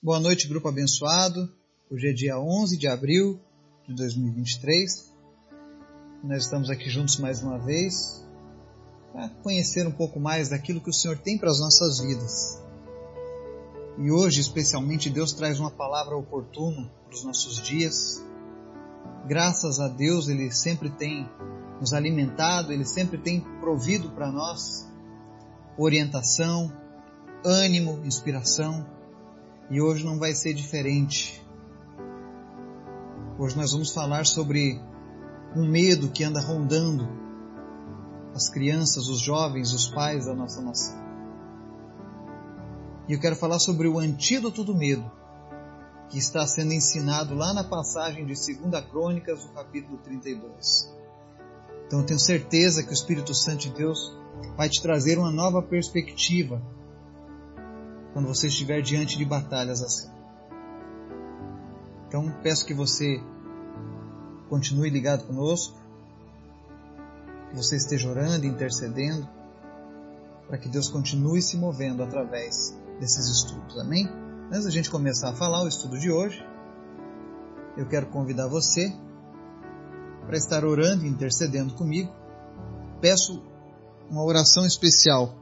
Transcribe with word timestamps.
Boa 0.00 0.20
noite, 0.20 0.46
grupo 0.46 0.68
abençoado. 0.68 1.52
Hoje 1.90 2.10
é 2.10 2.12
dia 2.12 2.38
11 2.38 2.78
de 2.78 2.86
abril 2.86 3.40
de 3.84 3.92
2023. 3.96 5.12
Nós 6.22 6.44
estamos 6.44 6.70
aqui 6.70 6.88
juntos 6.88 7.18
mais 7.18 7.42
uma 7.42 7.58
vez 7.58 8.24
para 9.12 9.28
conhecer 9.42 9.88
um 9.88 9.90
pouco 9.90 10.20
mais 10.20 10.50
daquilo 10.50 10.80
que 10.80 10.88
o 10.88 10.92
Senhor 10.92 11.18
tem 11.18 11.36
para 11.36 11.50
as 11.50 11.58
nossas 11.58 11.98
vidas. 11.98 12.62
E 13.98 14.08
hoje, 14.12 14.40
especialmente, 14.40 15.10
Deus 15.10 15.32
traz 15.32 15.58
uma 15.58 15.72
palavra 15.72 16.16
oportuna 16.16 16.88
para 17.04 17.16
os 17.16 17.24
nossos 17.24 17.60
dias. 17.60 18.24
Graças 19.26 19.80
a 19.80 19.88
Deus, 19.88 20.28
Ele 20.28 20.52
sempre 20.52 20.90
tem 20.90 21.28
nos 21.80 21.92
alimentado, 21.92 22.72
Ele 22.72 22.84
sempre 22.84 23.18
tem 23.18 23.40
provido 23.58 24.10
para 24.10 24.30
nós 24.30 24.88
orientação, 25.76 26.72
ânimo, 27.44 28.00
inspiração. 28.04 28.96
E 29.70 29.80
hoje 29.82 30.04
não 30.04 30.18
vai 30.18 30.32
ser 30.34 30.54
diferente. 30.54 31.46
Hoje 33.38 33.56
nós 33.56 33.72
vamos 33.72 33.92
falar 33.92 34.24
sobre 34.24 34.80
um 35.54 35.70
medo 35.70 36.08
que 36.08 36.24
anda 36.24 36.40
rondando 36.40 37.06
as 38.34 38.48
crianças, 38.48 39.08
os 39.08 39.20
jovens, 39.20 39.72
os 39.72 39.88
pais 39.88 40.24
da 40.24 40.34
nossa 40.34 40.62
nação. 40.62 40.96
E 43.08 43.12
eu 43.12 43.20
quero 43.20 43.36
falar 43.36 43.58
sobre 43.58 43.88
o 43.88 43.98
antídoto 43.98 44.64
do 44.64 44.74
medo, 44.74 45.10
que 46.08 46.18
está 46.18 46.46
sendo 46.46 46.72
ensinado 46.72 47.34
lá 47.34 47.52
na 47.52 47.64
passagem 47.64 48.24
de 48.24 48.34
2 48.34 48.84
Crônicas, 48.90 49.44
no 49.44 49.52
capítulo 49.52 49.98
32. 49.98 50.94
Então 51.86 52.00
eu 52.00 52.06
tenho 52.06 52.20
certeza 52.20 52.82
que 52.82 52.90
o 52.90 52.94
Espírito 52.94 53.34
Santo 53.34 53.68
de 53.68 53.72
Deus 53.72 54.16
vai 54.56 54.68
te 54.68 54.80
trazer 54.80 55.18
uma 55.18 55.30
nova 55.30 55.62
perspectiva 55.62 56.62
quando 58.12 58.26
você 58.26 58.48
estiver 58.48 58.80
diante 58.80 59.16
de 59.16 59.24
batalhas 59.24 59.82
assim. 59.82 60.10
Então 62.06 62.30
peço 62.42 62.66
que 62.66 62.74
você 62.74 63.22
continue 64.48 64.88
ligado 64.88 65.26
conosco, 65.26 65.78
que 67.50 67.56
você 67.56 67.76
esteja 67.76 68.08
orando, 68.08 68.46
intercedendo, 68.46 69.28
para 70.46 70.56
que 70.56 70.68
Deus 70.68 70.88
continue 70.88 71.42
se 71.42 71.56
movendo 71.56 72.02
através 72.02 72.76
desses 72.98 73.28
estudos. 73.28 73.78
Amém? 73.78 74.08
Antes 74.50 74.64
da 74.64 74.70
gente 74.70 74.90
começar 74.90 75.30
a 75.30 75.34
falar 75.34 75.62
o 75.62 75.68
estudo 75.68 75.98
de 75.98 76.10
hoje, 76.10 76.42
eu 77.76 77.86
quero 77.86 78.06
convidar 78.06 78.48
você 78.48 78.92
para 80.26 80.36
estar 80.36 80.64
orando 80.64 81.04
e 81.04 81.08
intercedendo 81.08 81.74
comigo. 81.74 82.10
Peço 83.00 83.42
uma 84.10 84.24
oração 84.24 84.66
especial 84.66 85.34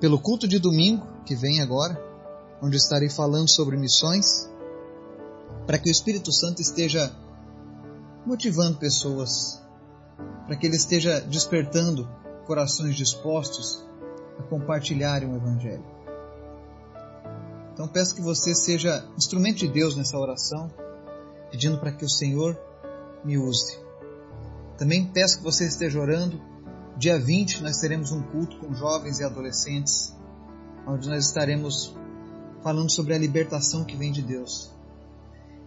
pelo 0.00 0.20
culto 0.20 0.46
de 0.46 0.60
domingo 0.60 1.06
que 1.28 1.36
vem 1.36 1.60
agora, 1.60 2.02
onde 2.62 2.78
estarei 2.78 3.10
falando 3.10 3.50
sobre 3.50 3.76
missões, 3.76 4.48
para 5.66 5.78
que 5.78 5.90
o 5.90 5.92
Espírito 5.92 6.32
Santo 6.32 6.62
esteja 6.62 7.14
motivando 8.24 8.78
pessoas, 8.78 9.62
para 10.46 10.56
que 10.56 10.66
ele 10.66 10.76
esteja 10.76 11.20
despertando 11.20 12.08
corações 12.46 12.96
dispostos 12.96 13.86
a 14.38 14.42
compartilharem 14.44 15.30
o 15.30 15.36
Evangelho. 15.36 15.84
Então 17.74 17.86
peço 17.86 18.14
que 18.14 18.22
você 18.22 18.54
seja 18.54 19.06
instrumento 19.14 19.58
de 19.58 19.68
Deus 19.68 19.94
nessa 19.94 20.18
oração, 20.18 20.72
pedindo 21.50 21.78
para 21.78 21.92
que 21.92 22.06
o 22.06 22.10
Senhor 22.10 22.58
me 23.22 23.36
use. 23.36 23.78
Também 24.78 25.04
peço 25.04 25.36
que 25.36 25.44
você 25.44 25.66
esteja 25.66 26.00
orando 26.00 26.40
Dia 26.98 27.16
20 27.16 27.62
nós 27.62 27.78
teremos 27.78 28.10
um 28.10 28.20
culto 28.20 28.58
com 28.58 28.74
jovens 28.74 29.20
e 29.20 29.24
adolescentes, 29.24 30.12
onde 30.88 31.08
nós 31.08 31.26
estaremos 31.26 31.94
falando 32.62 32.90
sobre 32.90 33.14
a 33.14 33.18
libertação 33.18 33.84
que 33.84 33.96
vem 33.96 34.10
de 34.10 34.22
Deus. 34.22 34.72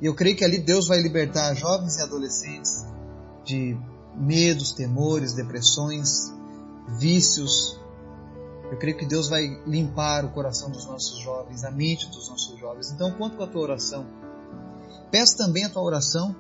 E 0.02 0.06
eu 0.06 0.16
creio 0.16 0.36
que 0.36 0.44
ali 0.44 0.60
Deus 0.60 0.88
vai 0.88 1.00
libertar 1.00 1.54
jovens 1.54 1.98
e 1.98 2.02
adolescentes 2.02 2.86
de 3.46 3.78
medos, 4.16 4.74
temores, 4.74 5.34
depressões, 5.34 6.34
vícios. 6.98 7.80
Eu 8.72 8.78
creio 8.78 8.98
que 8.98 9.06
Deus 9.06 9.30
vai 9.30 9.62
limpar 9.68 10.26
o 10.26 10.32
coração 10.32 10.72
dos 10.72 10.86
nossos 10.86 11.20
jovens, 11.20 11.64
a 11.64 11.72
mente 11.72 12.08
dos 12.08 12.28
nossos 12.30 12.58
jovens. 12.60 12.92
Então, 12.92 13.12
conto 13.12 13.38
com 13.38 13.44
a 13.44 13.48
tua 13.48 13.62
oração. 13.62 14.06
Peço 15.12 15.38
também 15.38 15.66
a 15.66 15.70
tua 15.70 15.84
oração 15.84 16.36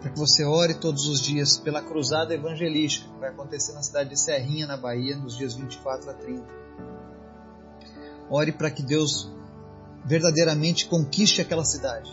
para 0.00 0.10
que 0.10 0.18
você 0.18 0.44
ore 0.44 0.74
todos 0.74 1.06
os 1.06 1.20
dias 1.20 1.58
pela 1.58 1.82
cruzada 1.82 2.34
evangelística 2.34 3.12
que 3.12 3.18
vai 3.18 3.30
acontecer 3.30 3.72
na 3.72 3.82
cidade 3.82 4.10
de 4.10 4.20
Serrinha, 4.20 4.66
na 4.66 4.76
Bahia, 4.76 5.16
nos 5.16 5.36
dias 5.36 5.54
24 5.54 6.10
a 6.10 6.14
30. 6.14 6.65
Ore 8.30 8.52
para 8.52 8.70
que 8.70 8.82
Deus 8.82 9.30
verdadeiramente 10.04 10.86
conquiste 10.86 11.40
aquela 11.40 11.64
cidade, 11.64 12.10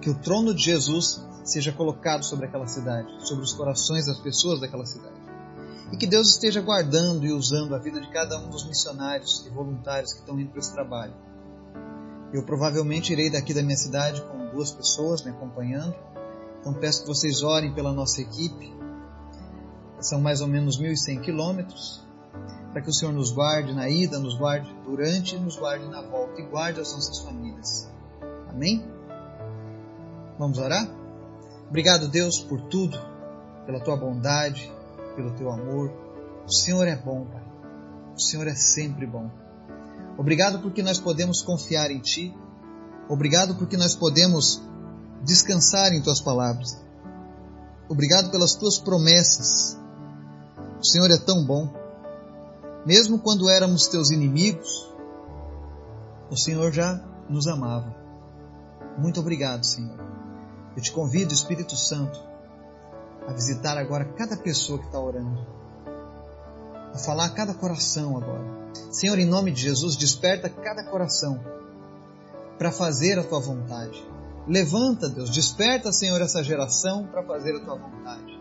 que 0.00 0.10
o 0.10 0.18
trono 0.18 0.54
de 0.54 0.62
Jesus 0.62 1.24
seja 1.44 1.72
colocado 1.72 2.24
sobre 2.24 2.46
aquela 2.46 2.66
cidade, 2.66 3.08
sobre 3.26 3.44
os 3.44 3.52
corações 3.52 4.06
das 4.06 4.18
pessoas 4.18 4.60
daquela 4.60 4.84
cidade. 4.84 5.18
E 5.92 5.96
que 5.96 6.06
Deus 6.06 6.30
esteja 6.30 6.60
guardando 6.60 7.24
e 7.24 7.32
usando 7.32 7.74
a 7.74 7.78
vida 7.78 8.00
de 8.00 8.10
cada 8.10 8.38
um 8.38 8.50
dos 8.50 8.66
missionários 8.66 9.46
e 9.46 9.50
voluntários 9.50 10.12
que 10.12 10.20
estão 10.20 10.38
indo 10.38 10.50
para 10.50 10.58
esse 10.58 10.72
trabalho. 10.72 11.14
Eu 12.32 12.42
provavelmente 12.44 13.12
irei 13.12 13.30
daqui 13.30 13.54
da 13.54 13.62
minha 13.62 13.76
cidade 13.76 14.20
com 14.22 14.50
duas 14.50 14.70
pessoas 14.70 15.22
me 15.22 15.30
acompanhando 15.30 15.94
então 16.60 16.74
peço 16.74 17.02
que 17.02 17.08
vocês 17.08 17.42
orem 17.42 17.72
pela 17.72 17.92
nossa 17.92 18.20
equipe. 18.20 18.76
São 20.00 20.20
mais 20.20 20.40
ou 20.40 20.46
menos 20.46 20.80
1.100 20.80 21.20
quilômetros. 21.22 22.06
Para 22.72 22.82
que 22.82 22.90
o 22.90 22.92
Senhor 22.92 23.12
nos 23.12 23.32
guarde 23.32 23.72
na 23.72 23.88
ida, 23.88 24.18
nos 24.18 24.36
guarde 24.36 24.74
durante 24.84 25.36
e 25.36 25.38
nos 25.38 25.56
guarde 25.56 25.86
na 25.86 26.02
volta 26.02 26.40
e 26.40 26.44
guarde 26.44 26.80
as 26.80 26.92
nossas 26.92 27.18
famílias. 27.20 27.90
Amém? 28.48 28.84
Vamos 30.38 30.58
orar? 30.58 30.88
Obrigado, 31.68 32.08
Deus, 32.08 32.40
por 32.40 32.60
tudo, 32.62 32.98
pela 33.66 33.80
tua 33.80 33.96
bondade, 33.96 34.72
pelo 35.16 35.32
teu 35.32 35.50
amor. 35.50 35.90
O 36.46 36.52
Senhor 36.52 36.86
é 36.86 36.96
bom, 36.96 37.24
Pai. 37.26 37.42
O 38.14 38.20
Senhor 38.20 38.46
é 38.46 38.54
sempre 38.54 39.06
bom. 39.06 39.30
Obrigado 40.16 40.60
porque 40.60 40.82
nós 40.82 40.98
podemos 40.98 41.42
confiar 41.42 41.90
em 41.90 42.00
Ti. 42.00 42.34
Obrigado 43.08 43.54
porque 43.56 43.76
nós 43.76 43.94
podemos 43.94 44.62
descansar 45.24 45.92
em 45.92 46.02
tuas 46.02 46.20
palavras. 46.20 46.80
Obrigado 47.88 48.30
pelas 48.30 48.54
tuas 48.54 48.78
promessas. 48.78 49.78
O 50.80 50.84
Senhor 50.84 51.10
é 51.10 51.18
tão 51.18 51.44
bom. 51.44 51.72
Mesmo 52.88 53.18
quando 53.18 53.50
éramos 53.50 53.86
teus 53.86 54.10
inimigos, 54.10 54.90
o 56.30 56.36
Senhor 56.38 56.72
já 56.72 56.98
nos 57.28 57.46
amava. 57.46 57.94
Muito 58.96 59.20
obrigado, 59.20 59.62
Senhor. 59.66 59.98
Eu 60.74 60.82
te 60.82 60.90
convido, 60.90 61.34
Espírito 61.34 61.76
Santo, 61.76 62.18
a 63.26 63.32
visitar 63.34 63.76
agora 63.76 64.06
cada 64.16 64.38
pessoa 64.38 64.78
que 64.78 64.86
está 64.86 64.98
orando, 64.98 65.46
a 66.94 66.96
falar 66.96 67.26
a 67.26 67.30
cada 67.34 67.52
coração 67.52 68.16
agora. 68.16 68.72
Senhor, 68.90 69.18
em 69.18 69.26
nome 69.26 69.52
de 69.52 69.60
Jesus, 69.60 69.94
desperta 69.94 70.48
cada 70.48 70.82
coração 70.84 71.38
para 72.56 72.72
fazer 72.72 73.18
a 73.18 73.22
tua 73.22 73.38
vontade. 73.38 74.02
Levanta, 74.46 75.10
Deus, 75.10 75.28
desperta, 75.28 75.92
Senhor, 75.92 76.22
essa 76.22 76.42
geração 76.42 77.06
para 77.06 77.22
fazer 77.22 77.54
a 77.54 77.60
tua 77.60 77.76
vontade. 77.76 78.37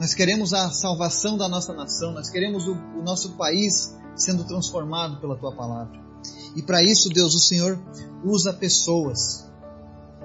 Nós 0.00 0.14
queremos 0.14 0.54
a 0.54 0.70
salvação 0.70 1.36
da 1.36 1.46
nossa 1.46 1.74
nação, 1.74 2.12
nós 2.12 2.30
queremos 2.30 2.66
o, 2.66 2.72
o 2.72 3.02
nosso 3.02 3.32
país 3.32 3.94
sendo 4.16 4.44
transformado 4.44 5.20
pela 5.20 5.36
tua 5.36 5.54
palavra. 5.54 6.00
E 6.56 6.62
para 6.62 6.82
isso, 6.82 7.10
Deus, 7.10 7.34
o 7.34 7.38
Senhor 7.38 7.78
usa 8.24 8.50
pessoas. 8.54 9.46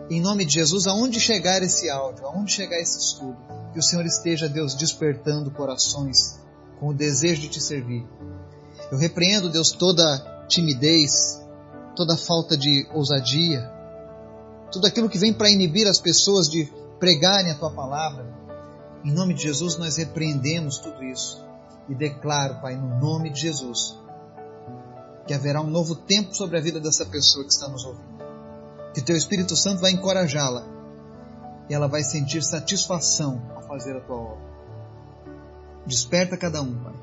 Em 0.10 0.22
nome 0.22 0.46
de 0.46 0.54
Jesus, 0.54 0.88
aonde 0.88 1.20
chegar 1.20 1.62
esse 1.62 1.90
áudio, 1.90 2.26
aonde 2.26 2.54
chegar 2.54 2.80
esse 2.80 3.00
estudo, 3.00 3.36
que 3.74 3.80
o 3.80 3.84
Senhor 3.84 4.06
esteja, 4.06 4.48
Deus, 4.48 4.76
despertando 4.76 5.52
corações 5.52 6.40
com 6.80 6.90
o 6.90 6.94
desejo 6.94 7.42
de 7.42 7.50
te 7.50 7.60
servir. 7.60 8.08
Eu 8.90 8.98
repreendo, 8.98 9.50
Deus, 9.50 9.72
toda 9.72 10.46
timidez, 10.48 11.44
toda 11.98 12.16
falta 12.16 12.56
de 12.56 12.88
ousadia, 12.94 13.70
tudo 14.72 14.88
aquilo 14.88 15.10
que 15.10 15.20
vem 15.20 15.34
para 15.34 15.50
inibir 15.50 15.86
as 15.86 16.00
pessoas 16.00 16.48
de 16.48 16.72
pregarem 16.98 17.52
a 17.52 17.56
tua 17.56 17.72
palavra. 17.72 18.45
Em 19.06 19.12
nome 19.12 19.36
de 19.36 19.44
Jesus, 19.44 19.78
nós 19.78 19.98
repreendemos 19.98 20.80
tudo 20.80 21.04
isso 21.04 21.46
e 21.88 21.94
declaro, 21.94 22.60
Pai, 22.60 22.76
no 22.76 23.00
nome 23.00 23.30
de 23.30 23.42
Jesus, 23.42 23.96
que 25.28 25.34
haverá 25.34 25.62
um 25.62 25.70
novo 25.70 25.96
tempo 25.96 26.36
sobre 26.36 26.58
a 26.58 26.62
vida 26.62 26.80
dessa 26.80 27.06
pessoa 27.06 27.46
que 27.46 27.52
está 27.52 27.68
nos 27.68 27.86
ouvindo. 27.86 28.26
Que 28.96 29.02
teu 29.04 29.16
Espírito 29.16 29.56
Santo 29.56 29.80
vai 29.80 29.92
encorajá-la 29.92 30.66
e 31.70 31.74
ela 31.76 31.88
vai 31.88 32.02
sentir 32.04 32.42
satisfação 32.42 33.40
ao 33.56 33.62
fazer 33.68 33.96
a 33.96 34.02
tua 34.02 34.16
obra. 34.16 34.46
Desperta 35.86 36.36
cada 36.36 36.64
um, 36.64 36.74
Pai. 36.74 36.96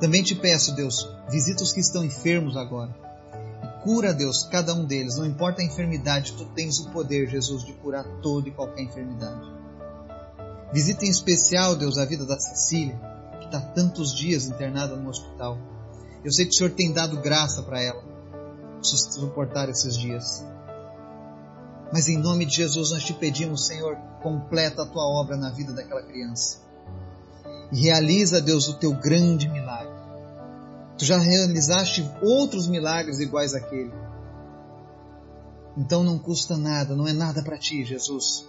Também 0.00 0.22
te 0.22 0.34
peço, 0.34 0.74
Deus, 0.74 1.08
visita 1.30 1.62
os 1.62 1.72
que 1.72 1.80
estão 1.80 2.04
enfermos 2.04 2.54
agora. 2.54 2.94
Cura, 3.82 4.12
Deus, 4.12 4.46
cada 4.52 4.74
um 4.74 4.84
deles, 4.84 5.16
não 5.16 5.24
importa 5.24 5.62
a 5.62 5.64
enfermidade, 5.64 6.34
tu 6.34 6.44
tens 6.54 6.78
o 6.80 6.90
poder, 6.90 7.30
Jesus, 7.30 7.64
de 7.64 7.72
curar 7.72 8.04
toda 8.20 8.46
e 8.46 8.52
qualquer 8.52 8.82
enfermidade. 8.82 9.53
Visita 10.74 11.06
em 11.06 11.08
especial, 11.08 11.76
Deus, 11.76 11.98
a 11.98 12.04
vida 12.04 12.26
da 12.26 12.36
Cecília, 12.36 13.00
que 13.38 13.46
está 13.46 13.60
tantos 13.60 14.12
dias 14.12 14.46
internada 14.46 14.96
no 14.96 15.08
hospital. 15.08 15.56
Eu 16.24 16.32
sei 16.32 16.46
que 16.46 16.50
o 16.50 16.54
Senhor 16.54 16.70
tem 16.70 16.92
dado 16.92 17.20
graça 17.20 17.62
para 17.62 17.80
ela 17.80 18.02
suportar 18.82 19.68
esses 19.68 19.96
dias. 19.96 20.44
Mas 21.92 22.08
em 22.08 22.18
nome 22.18 22.44
de 22.44 22.56
Jesus 22.56 22.90
nós 22.90 23.04
te 23.04 23.12
pedimos, 23.12 23.68
Senhor, 23.68 23.96
completa 24.20 24.82
a 24.82 24.86
tua 24.86 25.04
obra 25.04 25.36
na 25.36 25.50
vida 25.50 25.72
daquela 25.72 26.02
criança. 26.02 26.58
E 27.70 27.80
realiza, 27.80 28.40
Deus, 28.40 28.66
o 28.66 28.74
teu 28.74 28.92
grande 28.94 29.48
milagre. 29.48 29.94
Tu 30.98 31.04
já 31.04 31.18
realizaste 31.18 32.04
outros 32.20 32.66
milagres 32.66 33.20
iguais 33.20 33.54
àquele. 33.54 33.92
Então 35.76 36.02
não 36.02 36.18
custa 36.18 36.56
nada, 36.56 36.96
não 36.96 37.06
é 37.06 37.12
nada 37.12 37.44
para 37.44 37.58
ti, 37.58 37.84
Jesus. 37.84 38.44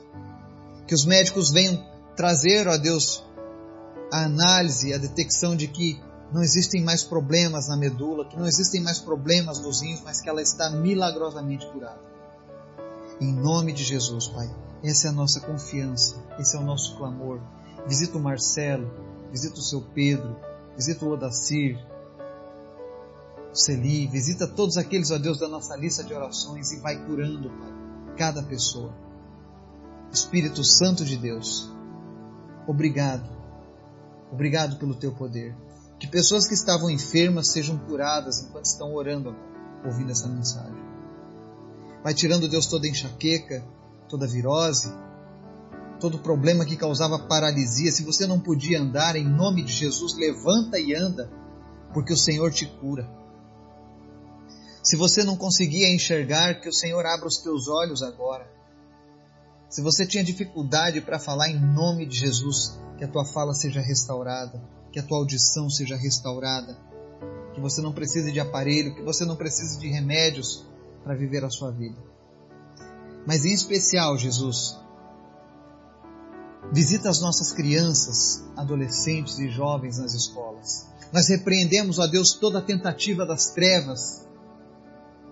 Que 0.87 0.95
os 0.95 1.05
médicos 1.05 1.51
venham 1.51 1.94
trazer, 2.15 2.67
ó 2.67 2.77
Deus, 2.77 3.23
a 4.11 4.25
análise, 4.25 4.93
a 4.93 4.97
detecção 4.97 5.55
de 5.55 5.67
que 5.67 6.01
não 6.31 6.41
existem 6.41 6.83
mais 6.83 7.03
problemas 7.03 7.67
na 7.67 7.77
medula, 7.77 8.27
que 8.27 8.37
não 8.37 8.47
existem 8.47 8.81
mais 8.81 8.99
problemas 8.99 9.59
nos 9.59 9.81
rins, 9.81 10.01
mas 10.03 10.21
que 10.21 10.29
ela 10.29 10.41
está 10.41 10.69
milagrosamente 10.69 11.65
curada. 11.67 11.99
Em 13.19 13.33
nome 13.33 13.71
de 13.71 13.83
Jesus, 13.83 14.27
Pai. 14.27 14.49
Essa 14.83 15.07
é 15.07 15.09
a 15.09 15.13
nossa 15.13 15.39
confiança, 15.39 16.23
esse 16.37 16.55
é 16.55 16.59
o 16.59 16.63
nosso 16.63 16.97
clamor. 16.97 17.41
Visita 17.87 18.17
o 18.17 18.21
Marcelo, 18.21 18.91
visita 19.31 19.57
o 19.57 19.63
seu 19.63 19.81
Pedro, 19.81 20.35
visita 20.75 21.05
o 21.05 21.09
Odacir, 21.09 21.79
o 23.51 23.55
Celi, 23.55 24.07
visita 24.07 24.47
todos 24.47 24.77
aqueles, 24.77 25.11
ó 25.11 25.17
Deus, 25.17 25.39
da 25.39 25.47
nossa 25.47 25.75
lista 25.75 26.03
de 26.03 26.13
orações 26.13 26.71
e 26.71 26.79
vai 26.79 27.03
curando, 27.05 27.49
Pai, 27.49 28.15
cada 28.17 28.43
pessoa. 28.43 28.93
Espírito 30.11 30.63
Santo 30.63 31.03
de 31.03 31.17
Deus, 31.17 31.74
obrigado. 32.67 33.29
Obrigado 34.31 34.77
pelo 34.77 34.95
teu 34.95 35.11
poder. 35.11 35.55
Que 35.99 36.07
pessoas 36.07 36.47
que 36.47 36.53
estavam 36.53 36.89
enfermas 36.89 37.49
sejam 37.49 37.77
curadas 37.77 38.41
enquanto 38.41 38.65
estão 38.65 38.93
orando, 38.93 39.35
ouvindo 39.85 40.11
essa 40.11 40.27
mensagem. 40.27 40.83
Vai 42.03 42.13
tirando, 42.13 42.47
Deus, 42.47 42.67
toda 42.67 42.87
enxaqueca, 42.87 43.63
toda 44.09 44.27
virose, 44.27 44.93
todo 45.99 46.19
problema 46.19 46.65
que 46.65 46.75
causava 46.75 47.19
paralisia. 47.19 47.91
Se 47.91 48.03
você 48.03 48.27
não 48.27 48.39
podia 48.39 48.81
andar, 48.81 49.15
em 49.15 49.27
nome 49.27 49.63
de 49.63 49.71
Jesus, 49.71 50.15
levanta 50.15 50.77
e 50.77 50.93
anda, 50.93 51.31
porque 51.93 52.13
o 52.13 52.17
Senhor 52.17 52.51
te 52.51 52.65
cura. 52.65 53.09
Se 54.83 54.95
você 54.95 55.23
não 55.23 55.35
conseguia 55.35 55.91
enxergar, 55.91 56.61
que 56.61 56.69
o 56.69 56.73
Senhor 56.73 57.03
abra 57.05 57.27
os 57.27 57.37
teus 57.37 57.67
olhos 57.67 58.03
agora. 58.03 58.54
Se 59.75 59.81
você 59.81 60.05
tinha 60.05 60.23
dificuldade 60.23 61.01
para 61.01 61.19
falar 61.19 61.49
em 61.49 61.59
nome 61.59 62.05
de 62.05 62.17
Jesus, 62.17 62.79
que 62.97 63.03
a 63.03 63.09
tua 63.09 63.25
fala 63.25 63.53
seja 63.53 63.81
restaurada, 63.81 64.63
que 64.89 64.97
a 64.97 65.03
tua 65.03 65.17
audição 65.17 65.69
seja 65.69 65.97
restaurada, 65.97 66.79
que 67.53 67.59
você 67.59 67.81
não 67.81 67.91
precise 67.91 68.31
de 68.31 68.39
aparelho, 68.39 68.95
que 68.95 69.01
você 69.01 69.25
não 69.25 69.35
precise 69.35 69.77
de 69.77 69.89
remédios 69.89 70.65
para 71.03 71.13
viver 71.13 71.43
a 71.43 71.49
sua 71.49 71.71
vida. 71.71 71.97
Mas 73.27 73.43
em 73.43 73.51
especial, 73.51 74.17
Jesus, 74.17 74.77
visita 76.71 77.09
as 77.09 77.19
nossas 77.19 77.51
crianças, 77.51 78.45
adolescentes 78.55 79.37
e 79.39 79.49
jovens 79.49 79.97
nas 79.97 80.13
escolas. 80.13 80.87
Nós 81.11 81.27
repreendemos, 81.27 81.99
ó 81.99 82.07
Deus, 82.07 82.31
toda 82.31 82.59
a 82.59 82.65
tentativa 82.65 83.25
das 83.25 83.49
trevas 83.49 84.25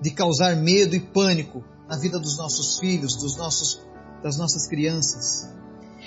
de 0.02 0.12
causar 0.12 0.54
medo 0.58 0.98
e 0.98 1.00
pânico 1.00 1.64
na 1.88 1.98
vida 1.98 2.20
dos 2.20 2.38
nossos 2.38 2.78
filhos, 2.78 3.16
dos 3.16 3.38
nossos 3.38 3.93
das 4.24 4.38
nossas 4.38 4.66
crianças. 4.66 5.50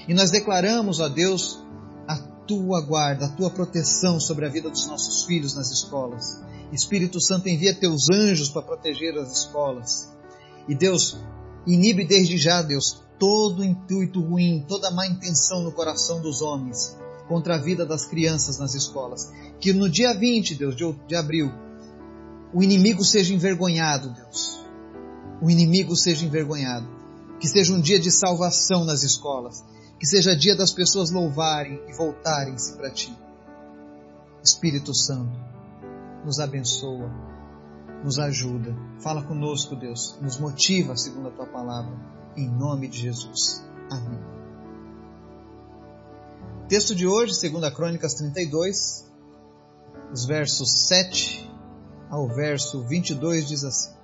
E 0.08 0.14
nós 0.14 0.30
declaramos, 0.30 0.98
ó 0.98 1.08
Deus, 1.08 1.62
a 2.08 2.16
tua 2.16 2.80
guarda, 2.80 3.26
a 3.26 3.28
tua 3.28 3.50
proteção 3.50 4.18
sobre 4.18 4.46
a 4.46 4.48
vida 4.48 4.70
dos 4.70 4.86
nossos 4.86 5.24
filhos 5.26 5.54
nas 5.54 5.70
escolas. 5.70 6.42
Espírito 6.72 7.20
Santo, 7.20 7.48
envia 7.48 7.74
teus 7.74 8.08
anjos 8.10 8.48
para 8.48 8.62
proteger 8.62 9.16
as 9.18 9.30
escolas. 9.40 10.10
E 10.66 10.74
Deus, 10.74 11.18
inibe 11.66 12.04
desde 12.04 12.38
já, 12.38 12.62
Deus, 12.62 13.02
todo 13.18 13.62
intuito 13.62 14.20
ruim, 14.20 14.64
toda 14.66 14.90
má 14.90 15.06
intenção 15.06 15.62
no 15.62 15.72
coração 15.72 16.20
dos 16.20 16.40
homens 16.40 16.96
contra 17.28 17.56
a 17.56 17.58
vida 17.58 17.84
das 17.84 18.06
crianças 18.06 18.58
nas 18.58 18.74
escolas. 18.74 19.30
Que 19.60 19.72
no 19.72 19.88
dia 19.88 20.14
20, 20.14 20.54
Deus, 20.54 20.76
de 20.76 21.14
abril, 21.14 21.52
o 22.54 22.62
inimigo 22.62 23.04
seja 23.04 23.34
envergonhado, 23.34 24.10
Deus. 24.10 24.60
O 25.42 25.50
inimigo 25.50 25.94
seja 25.94 26.24
envergonhado 26.24 26.95
que 27.41 27.49
seja 27.49 27.73
um 27.73 27.81
dia 27.81 27.99
de 27.99 28.11
salvação 28.11 28.85
nas 28.85 29.03
escolas. 29.03 29.65
Que 29.99 30.06
seja 30.06 30.37
dia 30.37 30.56
das 30.56 30.73
pessoas 30.73 31.11
louvarem 31.11 31.81
e 31.88 31.93
voltarem-se 31.93 32.75
para 32.75 32.91
Ti. 32.91 33.17
Espírito 34.43 34.94
Santo, 34.94 35.38
nos 36.25 36.38
abençoa, 36.38 37.11
nos 38.05 38.19
ajuda. 38.19 38.77
Fala 39.00 39.23
conosco, 39.23 39.75
Deus. 39.75 40.19
Nos 40.21 40.38
motiva 40.38 40.97
segundo 40.97 41.29
a 41.29 41.31
Tua 41.31 41.47
palavra. 41.47 41.93
Em 42.37 42.49
nome 42.49 42.88
de 42.88 42.99
Jesus. 42.99 43.65
Amém. 43.91 44.21
Texto 46.69 46.94
de 46.94 47.06
hoje, 47.06 47.33
2 47.49 47.75
Crônicas 47.75 48.15
32, 48.15 49.06
os 50.12 50.27
versos 50.27 50.71
7 50.88 51.50
ao 52.11 52.29
verso 52.29 52.83
22 52.83 53.49
diz 53.49 53.65
assim: 53.65 53.95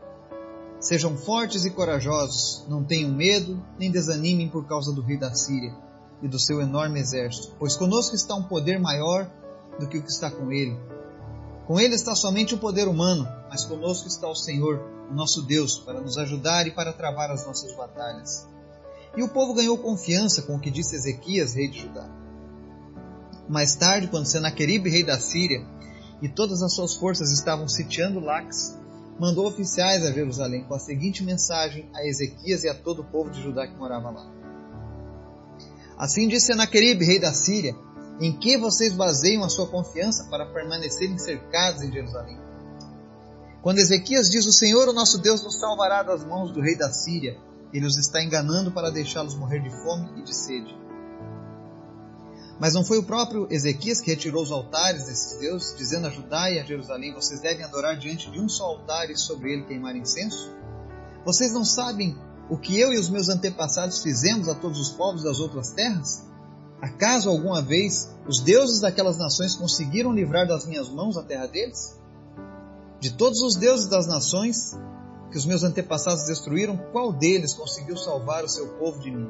Sejam 0.83 1.17
fortes 1.17 1.65
e 1.65 1.71
corajosos, 1.71 2.67
não 2.69 2.83
tenham 2.83 3.13
medo, 3.13 3.65
nem 3.79 3.89
desanimem 3.89 4.49
por 4.49 4.67
causa 4.67 4.93
do 4.93 5.01
rei 5.01 5.17
da 5.17 5.33
Síria 5.33 5.73
e 6.21 6.27
do 6.27 6.41
seu 6.41 6.61
enorme 6.61 6.99
exército, 6.99 7.55
pois 7.57 7.77
conosco 7.77 8.17
está 8.17 8.35
um 8.35 8.43
poder 8.43 8.81
maior 8.81 9.31
do 9.79 9.89
que 9.89 9.99
o 9.99 10.03
que 10.03 10.11
está 10.11 10.29
com 10.29 10.51
ele. 10.51 10.77
Com 11.69 11.79
ele 11.79 11.95
está 11.95 12.17
somente 12.17 12.57
o 12.57 12.59
poder 12.59 12.89
humano, 12.89 13.29
mas 13.49 13.65
conosco 13.65 14.09
está 14.09 14.29
o 14.29 14.35
Senhor, 14.35 14.85
o 15.09 15.15
nosso 15.15 15.43
Deus, 15.43 15.79
para 15.79 16.01
nos 16.01 16.19
ajudar 16.19 16.67
e 16.67 16.73
para 16.73 16.93
travar 16.93 17.31
as 17.31 17.47
nossas 17.47 17.73
batalhas. 17.77 18.49
E 19.17 19.23
o 19.23 19.29
povo 19.29 19.55
ganhou 19.55 19.79
confiança 19.79 20.43
com 20.43 20.57
o 20.57 20.61
que 20.61 20.71
disse 20.71 20.97
Ezequias, 20.97 21.55
rei 21.55 21.69
de 21.69 21.81
Judá. 21.81 22.11
Mais 23.49 23.77
tarde, 23.77 24.09
quando 24.09 24.27
Senaqueribe, 24.27 24.91
rei 24.91 25.05
da 25.05 25.21
Síria, 25.21 25.65
e 26.21 26.29
todas 26.29 26.61
as 26.61 26.75
suas 26.75 26.97
forças 26.97 27.31
estavam 27.31 27.69
sitiando 27.69 28.19
Lax, 28.19 28.82
mandou 29.19 29.47
oficiais 29.47 30.05
a 30.05 30.13
Jerusalém 30.13 30.65
com 30.65 30.75
a 30.75 30.79
seguinte 30.79 31.23
mensagem 31.23 31.89
a 31.95 32.07
Ezequias 32.07 32.65
e 32.65 32.69
a 32.69 32.75
todo 32.75 33.03
o 33.03 33.05
povo 33.05 33.31
de 33.31 33.43
Judá 33.43 33.67
que 33.67 33.77
morava 33.77 34.11
lá. 34.11 34.27
Assim 35.97 36.27
disse 36.27 36.47
Senaqueribe, 36.47 37.05
rei 37.05 37.19
da 37.19 37.33
Síria, 37.33 37.77
em 38.21 38.33
que 38.33 38.57
vocês 38.57 38.93
baseiam 38.93 39.45
a 39.45 39.49
sua 39.49 39.67
confiança 39.67 40.25
para 40.25 40.47
permanecerem 40.47 41.19
cercados 41.19 41.83
em 41.83 41.93
Jerusalém? 41.93 42.39
Quando 43.63 43.79
Ezequias 43.79 44.29
diz, 44.29 44.45
o 44.47 44.53
Senhor, 44.53 44.89
o 44.89 44.93
nosso 44.93 45.19
Deus, 45.19 45.43
nos 45.43 45.61
salvará 45.61 46.03
das 46.03 46.25
mãos 46.25 46.51
do 46.51 46.61
rei 46.61 46.77
da 46.77 46.93
Síria, 46.93 47.39
ele 47.73 47.87
os 47.87 47.97
está 47.97 48.23
enganando 48.23 48.73
para 48.73 48.91
deixá-los 48.91 49.37
morrer 49.37 49.61
de 49.61 49.71
fome 49.71 50.11
e 50.19 50.23
de 50.23 50.35
sede. 50.35 50.82
Mas 52.63 52.75
não 52.75 52.85
foi 52.85 52.97
o 52.97 53.03
próprio 53.03 53.49
Ezequias 53.51 54.01
que 54.01 54.13
retirou 54.13 54.41
os 54.41 54.53
altares 54.53 55.07
desses 55.07 55.37
deuses, 55.41 55.77
dizendo 55.77 56.07
a 56.07 56.11
Judá 56.11 56.49
e 56.49 56.61
a 56.61 56.65
Jerusalém: 56.65 57.13
vocês 57.13 57.41
devem 57.41 57.65
adorar 57.65 57.99
diante 57.99 58.31
de 58.31 58.41
um 58.41 58.49
só 58.49 58.67
altar 58.67 59.11
e 59.11 59.17
sobre 59.17 59.53
ele 59.53 59.65
queimar 59.65 59.97
incenso? 59.97 60.49
Vocês 61.25 61.53
não 61.53 61.65
sabem 61.65 62.17
o 62.49 62.57
que 62.57 62.79
eu 62.79 62.93
e 62.93 63.01
os 63.01 63.09
meus 63.09 63.29
antepassados 63.29 64.01
fizemos 64.01 64.49
a 64.49 64.55
todos 64.55 64.79
os 64.79 64.91
povos 64.91 65.25
das 65.25 65.41
outras 65.41 65.73
terras? 65.73 66.25
Acaso 66.81 67.29
alguma 67.29 67.61
vez 67.61 68.09
os 68.29 68.39
deuses 68.39 68.81
daquelas 68.81 69.19
nações 69.19 69.57
conseguiram 69.57 70.13
livrar 70.13 70.47
das 70.47 70.65
minhas 70.65 70.89
mãos 70.89 71.17
a 71.17 71.25
terra 71.25 71.49
deles? 71.49 71.99
De 73.01 73.11
todos 73.11 73.41
os 73.41 73.57
deuses 73.57 73.89
das 73.89 74.07
nações 74.07 74.79
que 75.33 75.37
os 75.37 75.45
meus 75.45 75.65
antepassados 75.65 76.27
destruíram, 76.27 76.77
qual 76.93 77.13
deles 77.13 77.55
conseguiu 77.55 77.97
salvar 77.97 78.45
o 78.45 78.49
seu 78.49 78.69
povo 78.75 79.01
de 79.01 79.11
mim? 79.11 79.29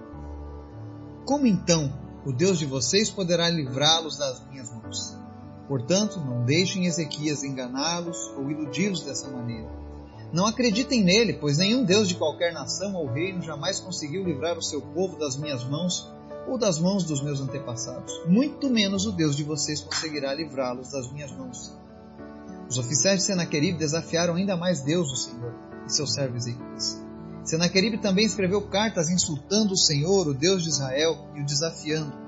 Como 1.24 1.46
então 1.46 2.02
o 2.24 2.32
Deus 2.32 2.58
de 2.58 2.66
vocês 2.66 3.10
poderá 3.10 3.48
livrá-los 3.48 4.16
das 4.16 4.44
minhas 4.48 4.70
mãos. 4.70 5.16
Portanto, 5.66 6.20
não 6.20 6.44
deixem 6.44 6.86
Ezequias 6.86 7.42
enganá-los 7.42 8.18
ou 8.36 8.50
iludi-los 8.50 9.02
dessa 9.02 9.28
maneira. 9.28 9.70
Não 10.32 10.46
acreditem 10.46 11.02
nele, 11.02 11.34
pois 11.34 11.58
nenhum 11.58 11.84
Deus 11.84 12.08
de 12.08 12.14
qualquer 12.14 12.52
nação 12.52 12.94
ou 12.94 13.06
reino 13.06 13.42
jamais 13.42 13.80
conseguiu 13.80 14.24
livrar 14.24 14.56
o 14.56 14.62
seu 14.62 14.80
povo 14.80 15.18
das 15.18 15.36
minhas 15.36 15.64
mãos 15.64 16.10
ou 16.48 16.56
das 16.56 16.78
mãos 16.78 17.04
dos 17.04 17.22
meus 17.22 17.40
antepassados. 17.40 18.12
Muito 18.26 18.70
menos 18.70 19.04
o 19.04 19.12
Deus 19.12 19.36
de 19.36 19.44
vocês 19.44 19.80
conseguirá 19.80 20.32
livrá-los 20.34 20.90
das 20.90 21.10
minhas 21.12 21.30
mãos. 21.32 21.76
Os 22.68 22.78
oficiais 22.78 23.20
de 23.20 23.26
Senaquerib 23.26 23.76
desafiaram 23.76 24.34
ainda 24.34 24.56
mais 24.56 24.80
Deus, 24.80 25.10
o 25.12 25.16
Senhor, 25.16 25.54
e 25.86 25.92
seu 25.92 26.06
servo 26.06 26.36
Ezequias. 26.36 27.01
Senaqueribe 27.44 27.98
também 27.98 28.24
escreveu 28.24 28.62
cartas 28.68 29.10
insultando 29.10 29.74
o 29.74 29.78
Senhor, 29.78 30.28
o 30.28 30.34
Deus 30.34 30.62
de 30.62 30.68
Israel, 30.68 31.28
e 31.34 31.42
o 31.42 31.46
desafiando. 31.46 32.22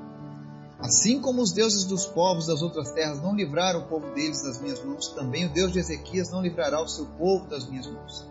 Assim 0.78 1.20
como 1.20 1.40
os 1.40 1.52
deuses 1.52 1.84
dos 1.84 2.04
povos 2.04 2.46
das 2.46 2.60
outras 2.60 2.90
terras 2.92 3.22
não 3.22 3.34
livraram 3.34 3.80
o 3.80 3.88
povo 3.88 4.12
deles 4.12 4.42
das 4.42 4.60
minhas 4.60 4.84
mãos, 4.84 5.08
também 5.08 5.46
o 5.46 5.52
Deus 5.52 5.72
de 5.72 5.78
Ezequias 5.78 6.30
não 6.30 6.42
livrará 6.42 6.82
o 6.82 6.88
seu 6.88 7.06
povo 7.06 7.48
das 7.48 7.68
minhas 7.68 7.86
mãos. 7.86 8.28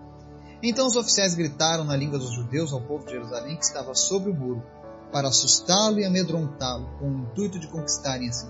Então 0.61 0.85
os 0.85 0.95
oficiais 0.95 1.35
gritaram 1.35 1.83
na 1.83 1.95
língua 1.95 2.19
dos 2.19 2.33
judeus 2.33 2.71
ao 2.71 2.81
povo 2.81 3.05
de 3.05 3.11
Jerusalém 3.11 3.57
que 3.57 3.65
estava 3.65 3.95
sobre 3.95 4.29
o 4.29 4.35
muro, 4.35 4.63
para 5.11 5.29
assustá-lo 5.29 5.99
e 5.99 6.05
amedrontá-lo, 6.05 6.97
com 6.99 7.09
o 7.09 7.19
intuito 7.23 7.59
de 7.59 7.67
conquistarem 7.67 8.29
assim. 8.29 8.49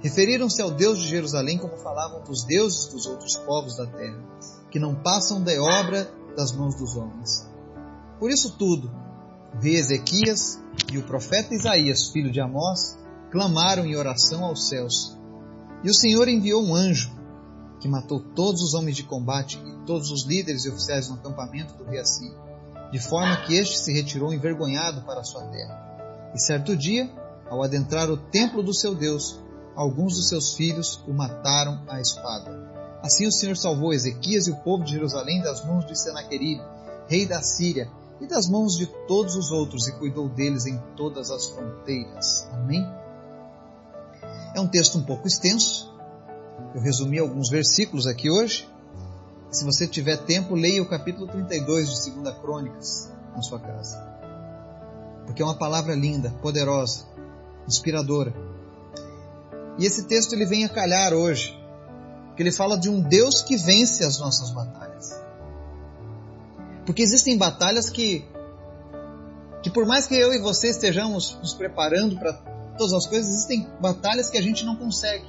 Referiram-se 0.00 0.62
ao 0.62 0.70
Deus 0.70 0.98
de 0.98 1.08
Jerusalém 1.08 1.58
como 1.58 1.76
falavam 1.76 2.22
dos 2.22 2.44
deuses 2.44 2.86
dos 2.86 3.06
outros 3.06 3.36
povos 3.36 3.76
da 3.76 3.86
terra, 3.86 4.18
que 4.70 4.78
não 4.78 4.94
passam 4.94 5.42
da 5.42 5.52
obra 5.60 6.10
das 6.36 6.52
mãos 6.52 6.74
dos 6.74 6.96
homens. 6.96 7.48
Por 8.18 8.30
isso 8.30 8.56
tudo, 8.56 8.90
o 9.54 9.58
rei 9.58 9.76
Ezequias 9.76 10.62
e 10.92 10.98
o 10.98 11.02
profeta 11.02 11.54
Isaías, 11.54 12.08
filho 12.08 12.30
de 12.30 12.40
Amós, 12.40 12.98
clamaram 13.30 13.84
em 13.84 13.96
oração 13.96 14.44
aos 14.44 14.68
céus. 14.68 15.16
E 15.82 15.90
o 15.90 15.94
Senhor 15.94 16.28
enviou 16.28 16.62
um 16.62 16.74
anjo 16.74 17.10
que 17.80 17.88
matou 17.88 18.20
todos 18.20 18.60
os 18.62 18.74
homens 18.74 18.96
de 18.96 19.04
combate 19.04 19.58
e 19.58 19.86
todos 19.86 20.10
os 20.10 20.26
líderes 20.26 20.64
e 20.64 20.68
oficiais 20.68 21.08
no 21.08 21.14
acampamento 21.14 21.74
do 21.74 21.84
rei 21.84 21.98
Assírio, 21.98 22.38
de 22.92 22.98
forma 22.98 23.36
que 23.46 23.54
este 23.54 23.78
se 23.78 23.92
retirou 23.92 24.34
envergonhado 24.34 25.02
para 25.02 25.20
a 25.20 25.24
sua 25.24 25.44
terra. 25.44 26.30
E 26.34 26.38
certo 26.38 26.76
dia, 26.76 27.10
ao 27.48 27.62
adentrar 27.62 28.10
o 28.10 28.16
templo 28.16 28.62
do 28.62 28.74
seu 28.74 28.94
Deus, 28.94 29.40
alguns 29.74 30.14
dos 30.14 30.28
seus 30.28 30.54
filhos 30.54 31.02
o 31.08 31.12
mataram 31.12 31.82
à 31.88 32.00
espada. 32.00 32.69
Assim 33.02 33.26
o 33.26 33.32
Senhor 33.32 33.56
salvou 33.56 33.92
Ezequias 33.92 34.46
e 34.46 34.50
o 34.50 34.56
povo 34.56 34.84
de 34.84 34.92
Jerusalém 34.92 35.40
das 35.40 35.64
mãos 35.64 35.86
de 35.86 35.98
Senaqueribe, 35.98 36.62
rei 37.08 37.26
da 37.26 37.40
Síria, 37.42 37.90
e 38.20 38.26
das 38.26 38.48
mãos 38.48 38.76
de 38.76 38.86
todos 39.08 39.34
os 39.34 39.50
outros, 39.50 39.88
e 39.88 39.92
cuidou 39.92 40.28
deles 40.28 40.66
em 40.66 40.78
todas 40.94 41.30
as 41.30 41.46
fronteiras. 41.46 42.46
Amém? 42.52 42.86
É 44.54 44.60
um 44.60 44.66
texto 44.66 44.98
um 44.98 45.02
pouco 45.02 45.26
extenso. 45.26 45.90
Eu 46.74 46.82
resumi 46.82 47.18
alguns 47.18 47.48
versículos 47.48 48.06
aqui 48.06 48.30
hoje. 48.30 48.68
Se 49.50 49.64
você 49.64 49.88
tiver 49.88 50.18
tempo, 50.18 50.54
leia 50.54 50.82
o 50.82 50.88
capítulo 50.88 51.26
32 51.26 52.04
de 52.04 52.10
2 52.10 52.38
Crônicas 52.38 53.10
na 53.34 53.42
sua 53.42 53.58
casa. 53.58 53.96
Porque 55.24 55.42
é 55.42 55.44
uma 55.44 55.56
palavra 55.56 55.94
linda, 55.94 56.30
poderosa, 56.42 57.04
inspiradora. 57.66 58.34
E 59.78 59.86
esse 59.86 60.04
texto 60.06 60.34
ele 60.34 60.44
vem 60.44 60.64
a 60.64 60.68
calhar 60.68 61.14
hoje, 61.14 61.58
que 62.40 62.44
ele 62.44 62.52
fala 62.52 62.78
de 62.78 62.88
um 62.88 63.02
Deus 63.02 63.42
que 63.42 63.54
vence 63.54 64.02
as 64.02 64.18
nossas 64.18 64.50
batalhas. 64.50 65.14
Porque 66.86 67.02
existem 67.02 67.36
batalhas 67.36 67.90
que 67.90 68.24
que 69.62 69.68
por 69.68 69.84
mais 69.84 70.06
que 70.06 70.14
eu 70.14 70.32
e 70.32 70.40
você 70.40 70.68
estejamos 70.70 71.36
nos 71.42 71.52
preparando 71.52 72.18
para 72.18 72.32
todas 72.78 72.94
as 72.94 73.06
coisas, 73.06 73.28
existem 73.28 73.68
batalhas 73.78 74.30
que 74.30 74.38
a 74.38 74.40
gente 74.40 74.64
não 74.64 74.74
consegue. 74.74 75.26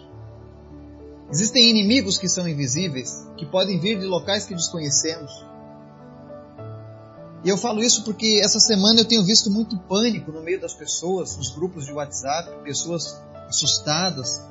Existem 1.30 1.70
inimigos 1.70 2.18
que 2.18 2.30
são 2.30 2.48
invisíveis, 2.48 3.28
que 3.36 3.46
podem 3.46 3.78
vir 3.78 4.00
de 4.00 4.06
locais 4.06 4.46
que 4.46 4.56
desconhecemos. 4.56 5.34
E 7.44 7.50
eu 7.50 7.58
falo 7.58 7.84
isso 7.84 8.06
porque 8.06 8.40
essa 8.42 8.62
semana 8.62 9.02
eu 9.02 9.06
tenho 9.06 9.26
visto 9.26 9.52
muito 9.52 9.78
pânico 9.78 10.32
no 10.32 10.42
meio 10.42 10.62
das 10.62 10.74
pessoas, 10.74 11.36
nos 11.36 11.50
grupos 11.50 11.86
de 11.86 11.92
WhatsApp, 11.92 12.64
pessoas 12.64 13.22
assustadas, 13.50 14.50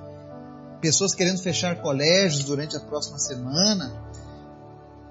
pessoas 0.80 1.14
querendo 1.14 1.40
fechar 1.40 1.80
colégios 1.80 2.44
durante 2.44 2.76
a 2.76 2.80
próxima 2.80 3.18
semana, 3.18 4.02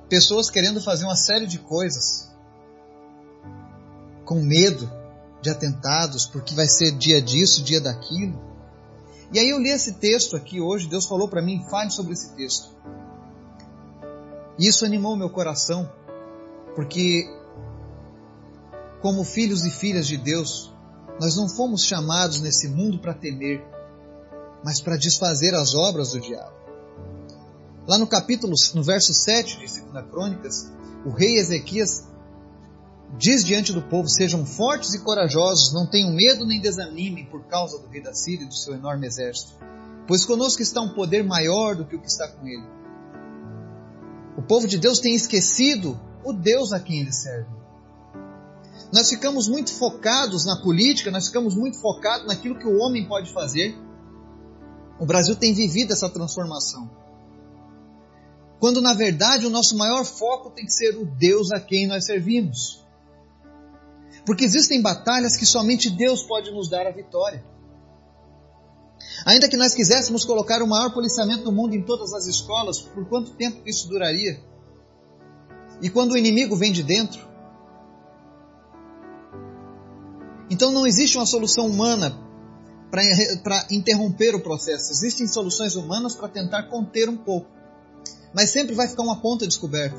pessoas 0.10 0.50
querendo 0.50 0.82
fazer 0.82 1.06
uma 1.06 1.16
série 1.16 1.46
de 1.46 1.60
coisas 1.60 2.30
com 4.26 4.42
medo 4.42 4.92
de 5.42 5.50
atentados, 5.50 6.26
porque 6.26 6.54
vai 6.54 6.68
ser 6.68 6.92
dia 6.92 7.22
disso, 7.22 7.64
dia 7.64 7.80
daquilo. 7.80 8.40
E 9.32 9.40
aí 9.40 9.50
eu 9.50 9.60
li 9.60 9.70
esse 9.70 9.94
texto 9.94 10.36
aqui 10.36 10.60
hoje, 10.60 10.88
Deus 10.88 11.06
falou 11.06 11.30
para 11.30 11.42
mim, 11.42 11.64
fale 11.70 11.92
sobre 11.92 12.14
esse 12.14 12.36
texto. 12.36 12.76
E 14.58 14.68
isso 14.68 14.84
animou 14.86 15.16
meu 15.16 15.30
coração, 15.30 15.90
porque 16.76 17.30
como 19.02 19.24
filhos 19.24 19.64
e 19.64 19.72
filhas 19.72 20.08
de 20.08 20.18
Deus, 20.18 20.74
nós 21.20 21.36
não 21.36 21.48
fomos 21.48 21.84
chamados 21.86 22.42
nesse 22.42 22.68
mundo 22.68 23.00
para 23.00 23.14
temer, 23.14 23.64
mas 24.64 24.82
para 24.82 24.98
desfazer 24.98 25.54
as 25.56 25.74
obras 25.74 26.12
do 26.12 26.20
diabo. 26.20 26.58
Lá 27.88 27.98
no 27.98 28.08
capítulo, 28.08 28.54
no 28.76 28.84
verso 28.84 29.14
7 29.14 29.58
de 29.58 29.82
2 29.82 30.06
Crônicas, 30.12 30.72
o 31.06 31.10
rei 31.10 31.38
Ezequias 31.38 32.08
diz 33.18 33.44
diante 33.44 33.74
do 33.74 33.82
povo: 33.82 34.08
Sejam 34.08 34.46
fortes 34.46 34.94
e 34.94 35.00
corajosos, 35.00 35.74
não 35.74 35.88
tenham 35.88 36.12
medo 36.12 36.46
nem 36.46 36.60
desanimem 36.60 37.26
por 37.26 37.46
causa 37.46 37.80
do 37.80 37.88
rei 37.88 38.02
da 38.02 38.14
Síria 38.14 38.46
e 38.46 38.48
do 38.48 38.56
seu 38.56 38.76
enorme 38.76 39.08
exército, 39.08 39.54
pois 40.08 40.26
conosco 40.26 40.62
está 40.62 40.82
um 40.82 40.94
poder 40.94 41.24
maior 41.24 41.76
do 41.76 41.86
que 41.86 41.96
o 41.96 42.00
que 42.00 42.08
está 42.08 42.28
com 42.28 42.48
ele. 42.48 42.68
O 44.38 44.42
povo 44.42 44.68
de 44.68 44.78
Deus 44.78 45.00
tem 45.00 45.16
esquecido 45.16 46.00
o 46.24 46.32
Deus 46.32 46.72
a 46.72 46.80
quem 46.80 47.02
ele 47.02 47.12
serve. 47.12 47.50
Nós 48.92 49.10
ficamos 49.10 49.48
muito 49.48 49.72
focados 49.74 50.46
na 50.46 50.56
política, 50.62 51.12
nós 51.12 51.28
ficamos 51.28 51.56
muito 51.56 51.80
focados 51.80 52.26
naquilo 52.28 52.58
que 52.58 52.68
o 52.68 52.80
homem 52.80 53.08
pode 53.08 53.32
fazer. 53.32 53.78
O 55.00 55.06
Brasil 55.06 55.36
tem 55.36 55.54
vivido 55.54 55.94
essa 55.94 56.10
transformação. 56.10 56.90
Quando 58.60 58.82
na 58.82 58.94
verdade 58.94 59.46
o 59.46 59.50
nosso 59.50 59.78
maior 59.78 60.04
foco 60.04 60.50
tem 60.50 60.66
que 60.66 60.74
ser 60.74 60.98
o 60.98 61.06
Deus 61.06 61.52
a 61.52 61.60
quem 61.60 61.88
nós 61.88 62.06
servimos. 62.06 62.86
Porque 64.26 64.44
existem 64.44 64.82
batalhas 64.82 65.38
que 65.38 65.46
somente 65.46 65.90
Deus 65.90 66.24
pode 66.24 66.52
nos 66.52 66.70
dar 66.70 66.86
a 66.86 66.92
vitória. 66.92 67.44
Ainda 69.26 69.48
que 69.48 69.56
nós 69.56 69.74
quiséssemos 69.74 70.26
colocar 70.26 70.62
o 70.62 70.68
maior 70.68 70.94
policiamento 70.94 71.46
do 71.46 71.52
mundo 71.52 71.74
em 71.74 71.82
todas 71.82 72.14
as 72.14 72.26
escolas, 72.28 72.80
por 72.80 73.08
quanto 73.08 73.32
tempo 73.32 73.62
isso 73.66 73.88
duraria? 73.88 74.44
E 75.82 75.90
quando 75.90 76.12
o 76.12 76.18
inimigo 76.18 76.58
vem 76.58 76.74
de 76.74 76.84
dentro? 76.84 77.26
Então 80.50 80.72
não 80.72 80.86
existe 80.86 81.18
uma 81.18 81.26
solução 81.26 81.68
humana 81.68 82.29
para 82.92 83.68
interromper 83.70 84.36
o 84.36 84.42
processo. 84.42 84.92
Existem 84.92 85.28
soluções 85.28 85.76
humanas 85.76 86.16
para 86.16 86.28
tentar 86.28 86.64
conter 86.64 87.08
um 87.10 87.18
pouco. 87.18 87.48
Mas 88.34 88.50
sempre 88.50 88.76
vai 88.76 88.88
ficar 88.88 89.04
uma 89.04 89.22
ponta 89.22 89.46
descoberta. 89.46 89.98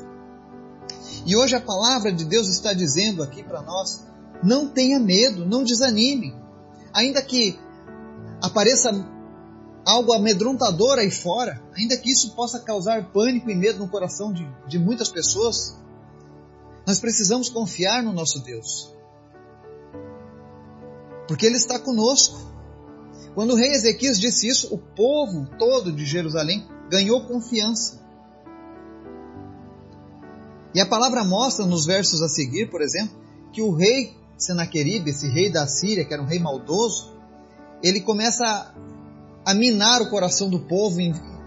E 1.25 1.35
hoje 1.35 1.55
a 1.55 1.61
palavra 1.61 2.11
de 2.11 2.25
Deus 2.25 2.49
está 2.49 2.73
dizendo 2.73 3.21
aqui 3.21 3.43
para 3.43 3.61
nós 3.61 4.03
não 4.43 4.67
tenha 4.67 4.99
medo, 4.99 5.45
não 5.45 5.63
desanime. 5.63 6.35
Ainda 6.93 7.21
que 7.21 7.59
apareça 8.41 8.89
algo 9.85 10.13
amedrontador 10.13 10.97
aí 10.97 11.11
fora, 11.11 11.61
ainda 11.75 11.97
que 11.97 12.11
isso 12.11 12.35
possa 12.35 12.59
causar 12.59 13.11
pânico 13.11 13.49
e 13.49 13.55
medo 13.55 13.79
no 13.79 13.87
coração 13.87 14.33
de, 14.33 14.47
de 14.67 14.79
muitas 14.79 15.09
pessoas, 15.09 15.77
nós 16.85 16.99
precisamos 16.99 17.49
confiar 17.49 18.03
no 18.03 18.11
nosso 18.11 18.39
Deus. 18.39 18.93
Porque 21.27 21.45
Ele 21.45 21.57
está 21.57 21.79
conosco. 21.79 22.51
Quando 23.33 23.51
o 23.51 23.55
rei 23.55 23.71
Ezequias 23.71 24.19
disse 24.19 24.47
isso, 24.47 24.73
o 24.73 24.77
povo 24.77 25.47
todo 25.57 25.91
de 25.91 26.05
Jerusalém 26.05 26.67
ganhou 26.89 27.25
confiança. 27.25 28.01
E 30.73 30.79
a 30.79 30.85
palavra 30.85 31.23
mostra 31.23 31.65
nos 31.65 31.85
versos 31.85 32.21
a 32.21 32.29
seguir, 32.29 32.69
por 32.69 32.81
exemplo, 32.81 33.15
que 33.53 33.61
o 33.61 33.73
rei 33.73 34.15
Senaqueribe, 34.37 35.11
esse 35.11 35.27
rei 35.27 35.51
da 35.51 35.67
Síria, 35.67 36.03
que 36.03 36.13
era 36.13 36.21
um 36.21 36.25
rei 36.25 36.39
maldoso, 36.39 37.13
ele 37.83 38.01
começa 38.01 38.73
a, 39.45 39.53
minar 39.53 40.01
o 40.01 40.09
coração 40.09 40.49
do 40.49 40.59
povo, 40.59 40.97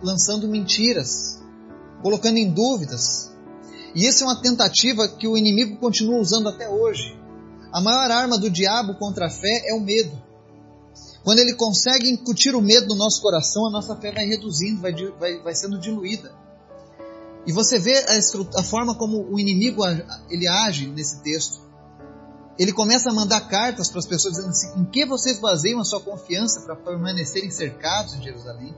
lançando 0.03 0.49
mentiras, 0.49 1.41
colocando 2.03 2.39
em 2.39 2.51
dúvidas. 2.51 3.33
E 3.95 4.07
isso 4.07 4.25
é 4.25 4.27
uma 4.27 4.41
tentativa 4.41 5.09
que 5.09 5.27
o 5.27 5.37
inimigo 5.37 5.77
continua 5.79 6.19
usando 6.19 6.49
até 6.49 6.69
hoje. 6.69 7.19
A 7.73 7.81
maior 7.81 8.11
arma 8.11 8.39
do 8.39 8.51
diabo 8.51 8.95
contra 8.95 9.27
a 9.27 9.31
fé 9.31 9.65
é 9.67 9.75
o 9.75 9.81
medo. 9.81 10.24
Quando 11.25 11.41
ele 11.41 11.55
consegue 11.55 12.09
incutir 12.09 12.55
o 12.55 12.61
medo 12.61 12.87
no 12.89 12.97
nosso 12.97 13.21
coração, 13.21 13.67
a 13.67 13.71
nossa 13.71 13.97
fé 13.97 14.13
vai 14.13 14.27
reduzindo, 14.27 14.81
vai, 14.81 14.93
vai, 15.19 15.43
vai 15.43 15.55
sendo 15.55 15.79
diluída. 15.79 16.31
E 17.47 17.53
você 17.53 17.79
vê 17.79 17.97
a, 17.97 18.61
a 18.61 18.63
forma 18.63 18.95
como 18.95 19.27
o 19.33 19.41
inimigo 19.41 19.83
ele 20.31 20.47
age 20.47 20.87
nesse 20.87 21.23
texto 21.23 21.65
ele 22.59 22.73
começa 22.73 23.11
a 23.11 23.13
mandar 23.13 23.41
cartas 23.49 23.89
para 23.89 23.99
as 23.99 24.07
pessoas 24.07 24.35
dizendo 24.35 24.51
assim: 24.51 24.81
em 24.81 24.85
que 24.85 25.05
vocês 25.05 25.39
baseiam 25.39 25.81
a 25.81 25.85
sua 25.85 26.01
confiança 26.01 26.61
para 26.61 26.77
permanecerem 26.77 27.51
cercados 27.51 28.15
em 28.15 28.23
Jerusalém? 28.23 28.75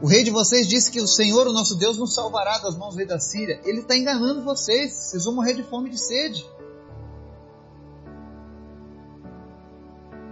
O 0.00 0.06
rei 0.06 0.22
de 0.22 0.30
vocês 0.30 0.68
disse 0.68 0.90
que 0.90 1.00
o 1.00 1.06
Senhor, 1.06 1.46
o 1.46 1.52
nosso 1.52 1.76
Deus, 1.76 1.96
nos 1.98 2.14
salvará 2.14 2.58
das 2.58 2.76
mãos 2.76 2.94
do 2.94 2.98
rei 2.98 3.06
da 3.06 3.18
Síria. 3.18 3.60
Ele 3.64 3.80
está 3.80 3.96
enganando 3.96 4.44
vocês, 4.44 4.92
vocês 4.92 5.24
vão 5.24 5.34
morrer 5.34 5.54
de 5.54 5.62
fome 5.62 5.88
e 5.88 5.92
de 5.92 5.98
sede. 5.98 6.46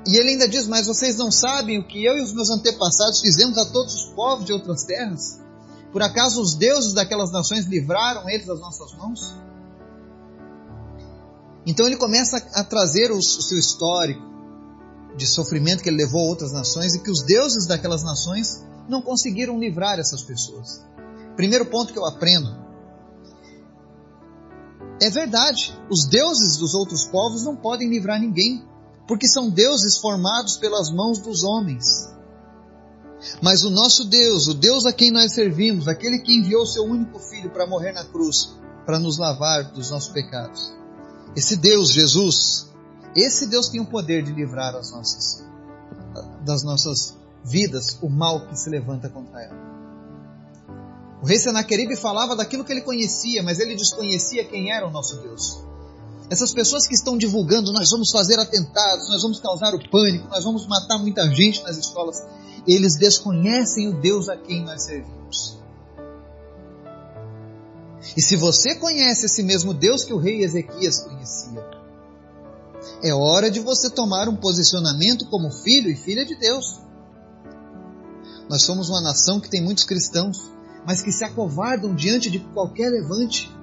E 0.07 0.17
ele 0.17 0.31
ainda 0.31 0.49
diz: 0.49 0.67
Mas 0.67 0.87
vocês 0.87 1.17
não 1.17 1.31
sabem 1.31 1.79
o 1.79 1.87
que 1.87 2.05
eu 2.05 2.17
e 2.17 2.23
os 2.23 2.33
meus 2.33 2.51
antepassados 2.51 3.21
fizemos 3.21 3.57
a 3.59 3.67
todos 3.67 3.95
os 3.95 4.05
povos 4.15 4.45
de 4.45 4.53
outras 4.53 4.85
terras? 4.85 5.41
Por 5.93 6.03
acaso 6.03 6.41
os 6.41 6.55
deuses 6.55 6.95
daquelas 6.95 7.31
nações 7.31 7.67
livraram 7.67 8.29
eles 8.29 8.47
das 8.47 8.59
nossas 8.61 8.93
mãos? 8.95 9.35
Então 11.67 11.87
ele 11.87 11.97
começa 11.97 12.39
a 12.55 12.65
trazer 12.65 13.13
o, 13.13 13.23
seu 13.23 13.59
histórico 13.59 14.33
de 15.17 15.27
sofrimento 15.27 15.83
que 15.83 15.91
ele 15.91 15.99
levou 15.99 16.23
a 16.23 16.31
outras 16.31 16.53
nações 16.53 16.95
e 16.95 17.03
que 17.03 17.11
os 17.11 17.23
deuses 17.23 17.67
daquelas 17.67 18.03
nações 18.03 18.65
não 18.89 19.03
conseguiram 19.03 19.59
livrar 19.59 19.99
essas 19.99 20.23
pessoas. 20.23 20.85
Primeiro 21.37 21.67
ponto 21.67 21.93
que 21.93 21.99
eu 21.99 22.07
aprendo. 22.07 22.63
É 25.01 25.11
verdade, 25.11 25.77
os 25.91 26.07
deuses 26.07 26.57
dos 26.57 26.75
outros 26.75 27.05
povos 27.05 27.45
não 27.45 27.57
podem 27.57 27.89
livrar 27.89 28.21
ninguém, 28.21 28.65
porque 29.07 29.29
são 29.29 29.51
deuses 29.51 29.99
formados 29.99 30.57
pelas 30.57 30.91
mãos 30.91 31.19
dos 31.19 31.45
homens. 31.45 32.11
Mas 33.41 33.65
o 33.65 33.71
nosso 33.71 34.05
Deus, 34.05 34.49
o 34.49 34.55
Deus 34.55 34.85
a 34.85 34.93
quem 34.93 35.11
nós 35.11 35.33
servimos, 35.33 35.87
aquele 35.87 36.19
que 36.19 36.37
enviou 36.37 36.67
seu 36.67 36.85
único 36.85 37.19
filho 37.19 37.51
para 37.51 37.67
morrer 37.67 37.93
na 37.93 38.05
cruz, 38.05 38.57
para 38.85 38.99
nos 38.99 39.19
lavar 39.19 39.73
dos 39.73 39.91
nossos 39.91 40.13
pecados, 40.13 40.73
Esse 41.37 41.57
Deus, 41.57 41.91
Jesus, 41.91 42.73
esse 43.15 43.47
Deus 43.47 43.69
tem 43.69 43.81
o 43.81 43.87
poder 43.87 44.23
de 44.23 44.33
livrar 44.33 44.75
as 44.75 44.91
nossas, 44.91 45.45
das 46.45 46.63
nossas 46.63 47.17
vidas 47.45 47.99
o 48.03 48.09
mal 48.09 48.47
que 48.47 48.59
se 48.59 48.69
levanta 48.69 49.09
contra 49.09 49.41
ela. 49.41 49.73
O 51.23 51.27
rei 51.27 51.39
Senaqueribe 51.39 51.97
falava 51.97 52.35
daquilo 52.35 52.65
que 52.65 52.73
ele 52.73 52.81
conhecia, 52.81 53.43
mas 53.43 53.61
ele 53.61 53.77
desconhecia 53.77 54.45
quem 54.45 54.73
era 54.73 54.87
o 54.87 54.91
nosso 54.91 55.17
Deus. 55.23 55.63
Essas 56.33 56.55
pessoas 56.55 56.87
que 56.87 56.95
estão 56.95 57.19
divulgando, 57.19 57.75
nós 57.75 57.91
vamos 57.91 58.11
fazer 58.11 58.41
atentados, 58.41 59.07
nós 59.11 59.21
vamos 59.21 59.39
causar 59.39 59.75
o 59.75 59.91
pânico, 59.91 60.31
nós 60.31 60.43
vamos 60.43 60.67
matar 60.67 60.97
muita 60.97 61.31
gente 61.31 61.63
nas 61.63 61.77
escolas, 61.77 62.17
eles 62.67 62.97
desconhecem 62.97 63.89
o 63.89 64.01
Deus 64.01 64.31
a 64.31 64.37
quem 64.39 64.65
nós 64.65 64.83
servimos. 64.83 65.59
E 68.17 68.23
se 68.23 68.35
você 68.35 68.75
conhece 68.75 69.27
esse 69.27 69.43
mesmo 69.43 69.75
Deus 69.75 70.05
que 70.05 70.15
o 70.15 70.17
rei 70.17 70.43
Ezequias 70.43 71.01
conhecia, 71.01 71.63
é 73.03 73.13
hora 73.13 73.51
de 73.51 73.61
você 73.61 73.91
tomar 73.91 74.27
um 74.27 74.37
posicionamento 74.37 75.27
como 75.27 75.51
filho 75.51 75.91
e 75.91 75.97
filha 75.97 76.25
de 76.25 76.35
Deus. 76.35 76.81
Nós 78.49 78.63
somos 78.63 78.89
uma 78.89 79.03
nação 79.03 79.39
que 79.39 79.51
tem 79.51 79.63
muitos 79.63 79.85
cristãos, 79.85 80.51
mas 80.87 81.03
que 81.03 81.13
se 81.13 81.25
acovardam 81.25 81.95
diante 81.95 82.31
de 82.31 82.39
qualquer 82.39 82.89
levante. 82.89 83.55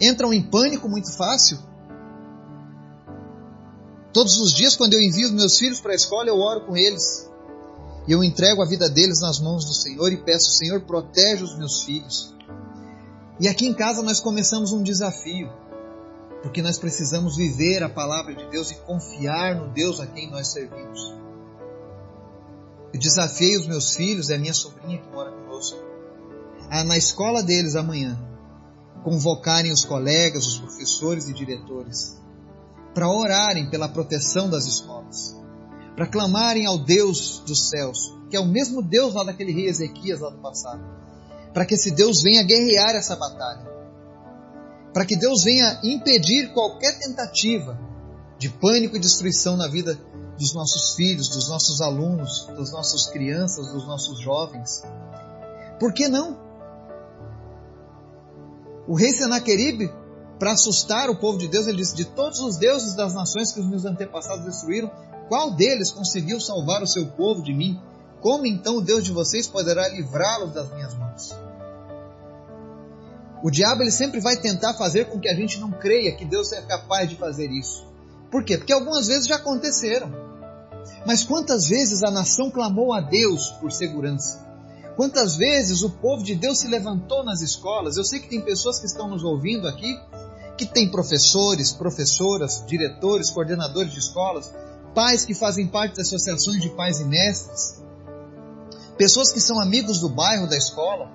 Entram 0.00 0.32
em 0.32 0.42
pânico 0.42 0.88
muito 0.88 1.12
fácil. 1.16 1.58
Todos 4.12 4.38
os 4.40 4.52
dias, 4.52 4.74
quando 4.76 4.94
eu 4.94 5.00
envio 5.00 5.32
meus 5.32 5.58
filhos 5.58 5.80
para 5.80 5.92
a 5.92 5.94
escola, 5.94 6.28
eu 6.28 6.38
oro 6.38 6.66
com 6.66 6.76
eles. 6.76 7.30
E 8.06 8.12
eu 8.12 8.22
entrego 8.22 8.62
a 8.62 8.66
vida 8.66 8.88
deles 8.88 9.20
nas 9.20 9.40
mãos 9.40 9.64
do 9.64 9.74
Senhor 9.74 10.12
e 10.12 10.16
peço, 10.16 10.52
Senhor, 10.52 10.80
protege 10.82 11.44
os 11.44 11.56
meus 11.58 11.82
filhos. 11.82 12.34
E 13.40 13.48
aqui 13.48 13.66
em 13.66 13.74
casa 13.74 14.02
nós 14.02 14.20
começamos 14.20 14.72
um 14.72 14.82
desafio, 14.82 15.50
porque 16.42 16.62
nós 16.62 16.78
precisamos 16.78 17.36
viver 17.36 17.82
a 17.82 17.88
palavra 17.88 18.34
de 18.34 18.48
Deus 18.48 18.70
e 18.70 18.76
confiar 18.76 19.56
no 19.56 19.68
Deus 19.72 20.00
a 20.00 20.06
quem 20.06 20.30
nós 20.30 20.48
servimos. 20.48 21.14
Eu 22.94 23.00
desafiei 23.00 23.58
os 23.58 23.66
meus 23.66 23.94
filhos 23.94 24.30
e 24.30 24.34
a 24.34 24.38
minha 24.38 24.54
sobrinha 24.54 24.98
que 24.98 25.08
mora 25.10 25.32
conosco 25.32 25.86
a, 26.70 26.84
na 26.84 26.96
escola 26.96 27.42
deles 27.42 27.76
amanhã, 27.76 28.18
convocarem 29.06 29.70
os 29.70 29.84
colegas, 29.84 30.44
os 30.44 30.58
professores 30.58 31.28
e 31.28 31.32
diretores 31.32 32.20
para 32.92 33.08
orarem 33.08 33.70
pela 33.70 33.88
proteção 33.88 34.50
das 34.50 34.66
escolas, 34.66 35.36
para 35.94 36.08
clamarem 36.08 36.66
ao 36.66 36.76
Deus 36.76 37.40
dos 37.46 37.68
céus, 37.68 38.12
que 38.28 38.36
é 38.36 38.40
o 38.40 38.48
mesmo 38.48 38.82
Deus 38.82 39.14
lá 39.14 39.22
daquele 39.22 39.52
rei 39.52 39.68
Ezequias 39.68 40.18
lá 40.18 40.30
do 40.30 40.38
passado 40.38 40.82
para 41.54 41.64
que 41.64 41.74
esse 41.74 41.92
Deus 41.92 42.20
venha 42.20 42.42
guerrear 42.42 42.96
essa 42.96 43.14
batalha, 43.14 43.64
para 44.92 45.06
que 45.06 45.14
Deus 45.16 45.44
venha 45.44 45.78
impedir 45.84 46.52
qualquer 46.52 46.98
tentativa 46.98 47.78
de 48.40 48.48
pânico 48.48 48.96
e 48.96 48.98
destruição 48.98 49.56
na 49.56 49.68
vida 49.68 49.96
dos 50.36 50.52
nossos 50.52 50.96
filhos, 50.96 51.28
dos 51.28 51.48
nossos 51.48 51.80
alunos, 51.80 52.48
das 52.48 52.72
nossas 52.72 53.06
crianças, 53.06 53.72
dos 53.72 53.86
nossos 53.86 54.20
jovens. 54.20 54.82
Por 55.78 55.92
que 55.92 56.08
não? 56.08 56.45
O 58.86 58.94
rei 58.94 59.12
Senaqueribe, 59.12 59.92
para 60.38 60.52
assustar 60.52 61.10
o 61.10 61.16
povo 61.16 61.38
de 61.38 61.48
Deus, 61.48 61.66
ele 61.66 61.78
disse: 61.78 61.96
De 61.96 62.04
todos 62.04 62.38
os 62.40 62.56
deuses 62.56 62.94
das 62.94 63.14
nações 63.14 63.52
que 63.52 63.60
os 63.60 63.68
meus 63.68 63.84
antepassados 63.84 64.44
destruíram, 64.44 64.90
qual 65.28 65.50
deles 65.50 65.90
conseguiu 65.90 66.40
salvar 66.40 66.82
o 66.82 66.86
seu 66.86 67.06
povo 67.06 67.42
de 67.42 67.52
mim? 67.52 67.80
Como 68.20 68.46
então 68.46 68.78
o 68.78 68.80
Deus 68.80 69.04
de 69.04 69.12
vocês 69.12 69.46
poderá 69.46 69.88
livrá-los 69.88 70.52
das 70.52 70.72
minhas 70.72 70.94
mãos? 70.94 71.34
O 73.42 73.50
diabo 73.50 73.82
ele 73.82 73.90
sempre 73.90 74.20
vai 74.20 74.36
tentar 74.36 74.74
fazer 74.74 75.06
com 75.06 75.20
que 75.20 75.28
a 75.28 75.34
gente 75.34 75.58
não 75.58 75.70
creia 75.70 76.16
que 76.16 76.24
Deus 76.24 76.52
é 76.52 76.62
capaz 76.62 77.08
de 77.08 77.16
fazer 77.16 77.50
isso. 77.50 77.86
Por 78.30 78.44
quê? 78.44 78.56
Porque 78.56 78.72
algumas 78.72 79.06
vezes 79.08 79.26
já 79.26 79.36
aconteceram. 79.36 80.10
Mas 81.06 81.22
quantas 81.22 81.68
vezes 81.68 82.02
a 82.02 82.10
nação 82.10 82.50
clamou 82.50 82.92
a 82.92 83.00
Deus 83.00 83.50
por 83.60 83.70
segurança? 83.70 84.45
Quantas 84.96 85.36
vezes 85.36 85.82
o 85.82 85.90
povo 85.90 86.24
de 86.24 86.34
Deus 86.34 86.60
se 86.60 86.68
levantou 86.68 87.22
nas 87.22 87.42
escolas? 87.42 87.98
Eu 87.98 88.04
sei 88.04 88.18
que 88.18 88.28
tem 88.28 88.40
pessoas 88.40 88.80
que 88.80 88.86
estão 88.86 89.08
nos 89.08 89.22
ouvindo 89.22 89.68
aqui 89.68 89.94
que 90.56 90.64
têm 90.64 90.90
professores, 90.90 91.70
professoras, 91.74 92.64
diretores, 92.66 93.30
coordenadores 93.30 93.92
de 93.92 93.98
escolas, 93.98 94.50
pais 94.94 95.26
que 95.26 95.34
fazem 95.34 95.66
parte 95.66 95.96
das 95.96 96.06
associações 96.06 96.62
de 96.62 96.70
pais 96.70 96.98
e 96.98 97.04
mestres, 97.04 97.82
pessoas 98.96 99.30
que 99.30 99.40
são 99.40 99.60
amigos 99.60 100.00
do 100.00 100.08
bairro 100.08 100.48
da 100.48 100.56
escola, 100.56 101.10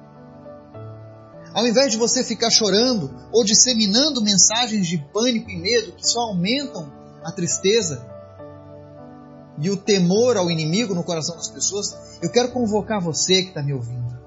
ao 1.51 1.65
invés 1.65 1.91
de 1.91 1.97
você 1.97 2.23
ficar 2.23 2.51
chorando 2.51 3.11
ou 3.33 3.43
disseminando 3.43 4.21
mensagens 4.21 4.85
de 4.85 4.99
pânico 5.11 5.49
e 5.49 5.57
medo 5.57 5.93
que 5.93 6.07
só 6.07 6.19
aumentam 6.19 6.93
a 7.23 7.31
tristeza 7.31 8.10
e 9.57 9.69
o 9.69 9.77
temor 9.77 10.37
ao 10.37 10.49
inimigo 10.49 10.93
no 10.93 11.03
coração 11.03 11.35
das 11.35 11.49
pessoas, 11.49 12.19
eu 12.21 12.31
quero 12.31 12.51
convocar 12.51 13.01
você 13.01 13.43
que 13.43 13.49
está 13.49 13.61
me 13.61 13.73
ouvindo. 13.73 14.19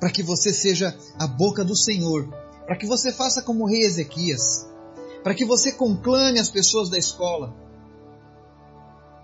Para 0.00 0.10
que 0.10 0.22
você 0.22 0.52
seja 0.52 0.96
a 1.18 1.26
boca 1.26 1.64
do 1.64 1.76
Senhor. 1.76 2.28
Para 2.66 2.76
que 2.76 2.86
você 2.86 3.12
faça 3.12 3.42
como 3.42 3.64
o 3.64 3.66
rei 3.66 3.82
Ezequias. 3.82 4.66
Para 5.22 5.34
que 5.34 5.44
você 5.44 5.72
conclame 5.72 6.38
as 6.38 6.50
pessoas 6.50 6.90
da 6.90 6.98
escola. 6.98 7.54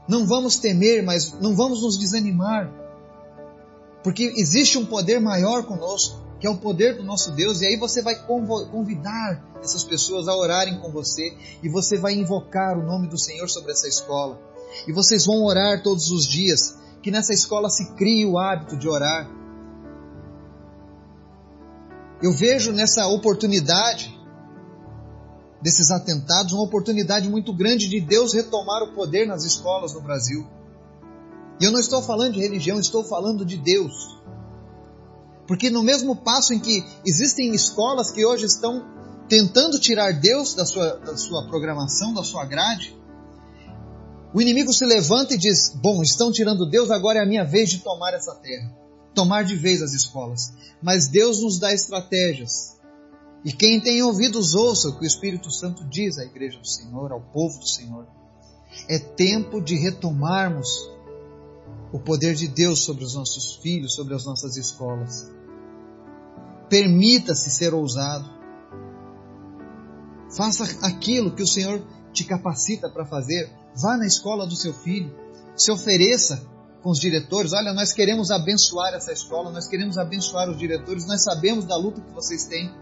Não 0.08 0.26
vamos 0.26 0.56
temer, 0.56 1.02
mas 1.02 1.32
não 1.40 1.54
vamos 1.54 1.82
nos 1.82 1.98
desanimar. 1.98 2.72
Porque 4.02 4.32
existe 4.36 4.78
um 4.78 4.86
poder 4.86 5.20
maior 5.20 5.64
conosco, 5.64 6.18
que 6.40 6.46
é 6.46 6.50
o 6.50 6.56
poder 6.56 6.96
do 6.96 7.04
nosso 7.04 7.32
Deus, 7.32 7.60
e 7.60 7.66
aí 7.66 7.76
você 7.76 8.00
vai 8.00 8.14
convidar 8.24 9.44
essas 9.62 9.84
pessoas 9.84 10.26
a 10.26 10.34
orarem 10.34 10.80
com 10.80 10.90
você, 10.90 11.36
e 11.62 11.68
você 11.68 11.98
vai 11.98 12.14
invocar 12.14 12.78
o 12.78 12.82
nome 12.82 13.08
do 13.08 13.18
Senhor 13.18 13.46
sobre 13.48 13.72
essa 13.72 13.86
escola. 13.86 14.40
E 14.88 14.92
vocês 14.92 15.26
vão 15.26 15.44
orar 15.44 15.82
todos 15.82 16.10
os 16.10 16.26
dias, 16.26 16.78
que 17.02 17.10
nessa 17.10 17.34
escola 17.34 17.68
se 17.68 17.92
crie 17.94 18.24
o 18.24 18.38
hábito 18.38 18.76
de 18.76 18.88
orar. 18.88 19.30
Eu 22.22 22.32
vejo 22.32 22.72
nessa 22.72 23.06
oportunidade 23.06 24.18
desses 25.62 25.90
atentados 25.90 26.52
uma 26.54 26.64
oportunidade 26.64 27.28
muito 27.28 27.54
grande 27.54 27.86
de 27.86 28.00
Deus 28.00 28.32
retomar 28.32 28.82
o 28.82 28.94
poder 28.94 29.26
nas 29.26 29.44
escolas 29.44 29.92
no 29.92 30.00
Brasil. 30.00 30.46
E 31.60 31.64
eu 31.64 31.70
não 31.70 31.80
estou 31.80 32.02
falando 32.02 32.34
de 32.34 32.40
religião, 32.40 32.80
estou 32.80 33.04
falando 33.04 33.44
de 33.44 33.58
Deus. 33.58 34.18
Porque 35.50 35.68
no 35.68 35.82
mesmo 35.82 36.14
passo 36.14 36.54
em 36.54 36.60
que 36.60 36.84
existem 37.04 37.52
escolas 37.52 38.12
que 38.12 38.24
hoje 38.24 38.44
estão 38.44 38.86
tentando 39.28 39.80
tirar 39.80 40.12
Deus 40.12 40.54
da 40.54 40.64
sua, 40.64 40.94
da 40.98 41.16
sua 41.16 41.48
programação, 41.48 42.14
da 42.14 42.22
sua 42.22 42.44
grade, 42.44 42.96
o 44.32 44.40
inimigo 44.40 44.72
se 44.72 44.86
levanta 44.86 45.34
e 45.34 45.36
diz: 45.36 45.74
Bom, 45.74 46.02
estão 46.02 46.30
tirando 46.30 46.70
Deus, 46.70 46.88
agora 46.88 47.18
é 47.18 47.22
a 47.24 47.26
minha 47.26 47.44
vez 47.44 47.68
de 47.68 47.80
tomar 47.80 48.14
essa 48.14 48.32
terra, 48.36 48.72
tomar 49.12 49.42
de 49.42 49.56
vez 49.56 49.82
as 49.82 49.92
escolas. 49.92 50.52
Mas 50.80 51.08
Deus 51.08 51.42
nos 51.42 51.58
dá 51.58 51.74
estratégias. 51.74 52.78
E 53.44 53.52
quem 53.52 53.80
tem 53.80 54.00
ouvidos, 54.04 54.54
ouça 54.54 54.88
o 54.88 54.96
que 54.96 55.04
o 55.04 55.04
Espírito 55.04 55.50
Santo 55.50 55.82
diz 55.82 56.16
à 56.16 56.24
igreja 56.24 56.60
do 56.60 56.68
Senhor, 56.68 57.10
ao 57.10 57.20
povo 57.20 57.58
do 57.58 57.66
Senhor. 57.66 58.06
É 58.88 59.00
tempo 59.00 59.60
de 59.60 59.74
retomarmos 59.74 60.68
o 61.92 61.98
poder 61.98 62.36
de 62.36 62.46
Deus 62.46 62.84
sobre 62.84 63.02
os 63.02 63.16
nossos 63.16 63.56
filhos, 63.56 63.96
sobre 63.96 64.14
as 64.14 64.24
nossas 64.24 64.56
escolas. 64.56 65.39
Permita-se 66.70 67.50
ser 67.50 67.74
ousado. 67.74 68.24
Faça 70.34 70.64
aquilo 70.86 71.34
que 71.34 71.42
o 71.42 71.46
Senhor 71.46 71.84
te 72.12 72.24
capacita 72.24 72.88
para 72.88 73.04
fazer. 73.04 73.52
Vá 73.74 73.96
na 73.98 74.06
escola 74.06 74.46
do 74.46 74.56
seu 74.56 74.72
filho. 74.72 75.14
Se 75.54 75.70
ofereça 75.70 76.48
com 76.82 76.90
os 76.90 76.98
diretores. 76.98 77.52
Olha, 77.52 77.74
nós 77.74 77.92
queremos 77.92 78.30
abençoar 78.30 78.94
essa 78.94 79.12
escola, 79.12 79.50
nós 79.50 79.68
queremos 79.68 79.98
abençoar 79.98 80.48
os 80.48 80.56
diretores, 80.56 81.06
nós 81.06 81.22
sabemos 81.22 81.66
da 81.66 81.76
luta 81.76 82.00
que 82.00 82.14
vocês 82.14 82.46
têm. 82.46 82.72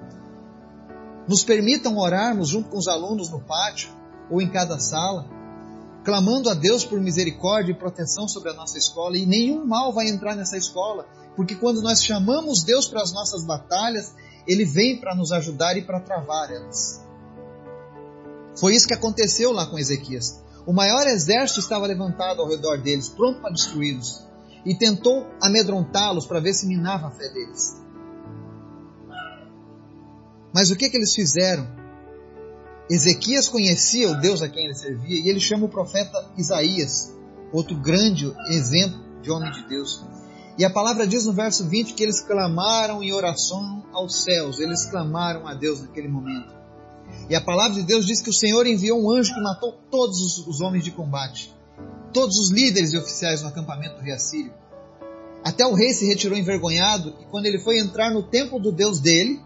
Nos 1.26 1.42
permitam 1.42 1.96
orarmos 1.96 2.48
junto 2.48 2.68
com 2.68 2.78
os 2.78 2.86
alunos 2.86 3.28
no 3.30 3.40
pátio 3.40 3.90
ou 4.30 4.40
em 4.40 4.48
cada 4.48 4.78
sala 4.78 5.38
clamando 6.08 6.48
a 6.48 6.54
Deus 6.54 6.86
por 6.86 6.98
misericórdia 6.98 7.72
e 7.72 7.74
proteção 7.74 8.26
sobre 8.26 8.48
a 8.48 8.54
nossa 8.54 8.78
escola, 8.78 9.18
e 9.18 9.26
nenhum 9.26 9.66
mal 9.66 9.92
vai 9.92 10.08
entrar 10.08 10.34
nessa 10.34 10.56
escola, 10.56 11.06
porque 11.38 11.54
quando 11.54 11.80
nós 11.80 12.02
chamamos 12.02 12.64
Deus 12.64 12.88
para 12.88 13.00
as 13.00 13.12
nossas 13.12 13.44
batalhas, 13.44 14.12
Ele 14.44 14.64
vem 14.64 14.98
para 14.98 15.14
nos 15.14 15.30
ajudar 15.30 15.76
e 15.76 15.82
para 15.82 16.00
travar 16.00 16.50
elas. 16.50 17.00
Foi 18.58 18.74
isso 18.74 18.88
que 18.88 18.92
aconteceu 18.92 19.52
lá 19.52 19.64
com 19.66 19.78
Ezequias. 19.78 20.42
O 20.66 20.72
maior 20.72 21.06
exército 21.06 21.60
estava 21.60 21.86
levantado 21.86 22.42
ao 22.42 22.48
redor 22.48 22.78
deles, 22.78 23.08
pronto 23.08 23.40
para 23.40 23.52
destruí-los, 23.52 24.26
e 24.66 24.74
tentou 24.74 25.28
amedrontá-los 25.40 26.26
para 26.26 26.40
ver 26.40 26.54
se 26.54 26.66
minava 26.66 27.06
a 27.06 27.10
fé 27.12 27.28
deles. 27.28 27.80
Mas 30.52 30.72
o 30.72 30.76
que, 30.76 30.90
que 30.90 30.96
eles 30.96 31.14
fizeram? 31.14 31.68
Ezequias 32.90 33.48
conhecia 33.48 34.10
o 34.10 34.20
Deus 34.20 34.42
a 34.42 34.48
quem 34.48 34.64
ele 34.64 34.74
servia 34.74 35.24
e 35.24 35.28
ele 35.28 35.38
chama 35.38 35.66
o 35.66 35.68
profeta 35.68 36.32
Isaías, 36.36 37.16
outro 37.52 37.76
grande 37.76 38.26
exemplo 38.48 39.22
de 39.22 39.30
homem 39.30 39.52
de 39.52 39.68
Deus. 39.68 40.04
E 40.58 40.64
a 40.64 40.70
palavra 40.70 41.06
diz 41.06 41.24
no 41.24 41.32
verso 41.32 41.68
20 41.68 41.94
que 41.94 42.02
eles 42.02 42.20
clamaram 42.20 43.00
em 43.00 43.12
oração 43.12 43.84
aos 43.92 44.24
céus, 44.24 44.58
eles 44.58 44.84
clamaram 44.86 45.46
a 45.46 45.54
Deus 45.54 45.80
naquele 45.80 46.08
momento. 46.08 46.52
E 47.30 47.36
a 47.36 47.40
palavra 47.40 47.74
de 47.74 47.84
Deus 47.84 48.04
diz 48.04 48.20
que 48.20 48.30
o 48.30 48.32
Senhor 48.32 48.66
enviou 48.66 49.00
um 49.00 49.08
anjo 49.08 49.32
que 49.32 49.40
matou 49.40 49.78
todos 49.88 50.20
os, 50.20 50.46
os 50.48 50.60
homens 50.60 50.82
de 50.82 50.90
combate, 50.90 51.54
todos 52.12 52.36
os 52.38 52.50
líderes 52.50 52.92
e 52.92 52.98
oficiais 52.98 53.40
no 53.40 53.48
acampamento 53.48 53.96
do 53.96 54.02
rei 54.02 54.12
Assírio. 54.12 54.52
Até 55.44 55.64
o 55.64 55.74
rei 55.74 55.94
se 55.94 56.04
retirou 56.04 56.36
envergonhado 56.36 57.14
e 57.20 57.24
quando 57.26 57.46
ele 57.46 57.60
foi 57.60 57.78
entrar 57.78 58.10
no 58.10 58.24
templo 58.24 58.58
do 58.58 58.72
Deus 58.72 58.98
dele, 58.98 59.40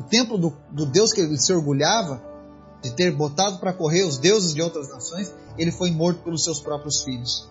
o 0.00 0.04
templo 0.04 0.38
do, 0.38 0.56
do 0.70 0.86
Deus 0.86 1.12
que 1.12 1.20
ele 1.20 1.36
se 1.36 1.52
orgulhava 1.52 2.24
de 2.82 2.90
ter 2.92 3.14
botado 3.14 3.58
para 3.58 3.74
correr 3.74 4.04
os 4.04 4.16
deuses 4.16 4.54
de 4.54 4.62
outras 4.62 4.88
nações, 4.88 5.34
ele 5.58 5.70
foi 5.70 5.90
morto 5.90 6.22
pelos 6.22 6.42
seus 6.42 6.58
próprios 6.58 7.02
filhos. 7.02 7.46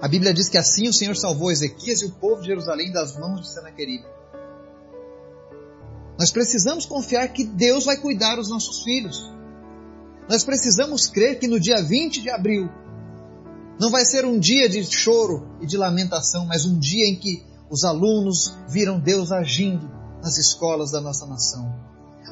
A 0.00 0.06
Bíblia 0.06 0.32
diz 0.32 0.48
que 0.48 0.56
assim 0.56 0.88
o 0.88 0.92
Senhor 0.92 1.16
salvou 1.16 1.50
Ezequias 1.50 2.02
e 2.02 2.06
o 2.06 2.12
povo 2.12 2.40
de 2.40 2.48
Jerusalém 2.48 2.92
das 2.92 3.16
mãos 3.18 3.40
de 3.40 3.52
Senaqueribe. 3.52 4.06
Nós 6.18 6.30
precisamos 6.30 6.86
confiar 6.86 7.28
que 7.28 7.44
Deus 7.44 7.84
vai 7.84 7.96
cuidar 7.96 8.36
dos 8.36 8.48
nossos 8.48 8.82
filhos. 8.82 9.32
Nós 10.28 10.44
precisamos 10.44 11.06
crer 11.06 11.38
que 11.38 11.48
no 11.48 11.58
dia 11.58 11.82
20 11.82 12.22
de 12.22 12.30
abril 12.30 12.68
não 13.80 13.90
vai 13.90 14.04
ser 14.04 14.24
um 14.24 14.38
dia 14.38 14.68
de 14.68 14.84
choro 14.84 15.48
e 15.60 15.66
de 15.66 15.76
lamentação, 15.76 16.44
mas 16.46 16.66
um 16.66 16.78
dia 16.78 17.06
em 17.06 17.16
que 17.16 17.44
os 17.70 17.84
alunos 17.84 18.52
viram 18.68 18.98
Deus 18.98 19.30
agindo 19.30 19.88
nas 20.22 20.36
escolas 20.36 20.90
da 20.90 21.00
nossa 21.00 21.26
nação. 21.26 21.72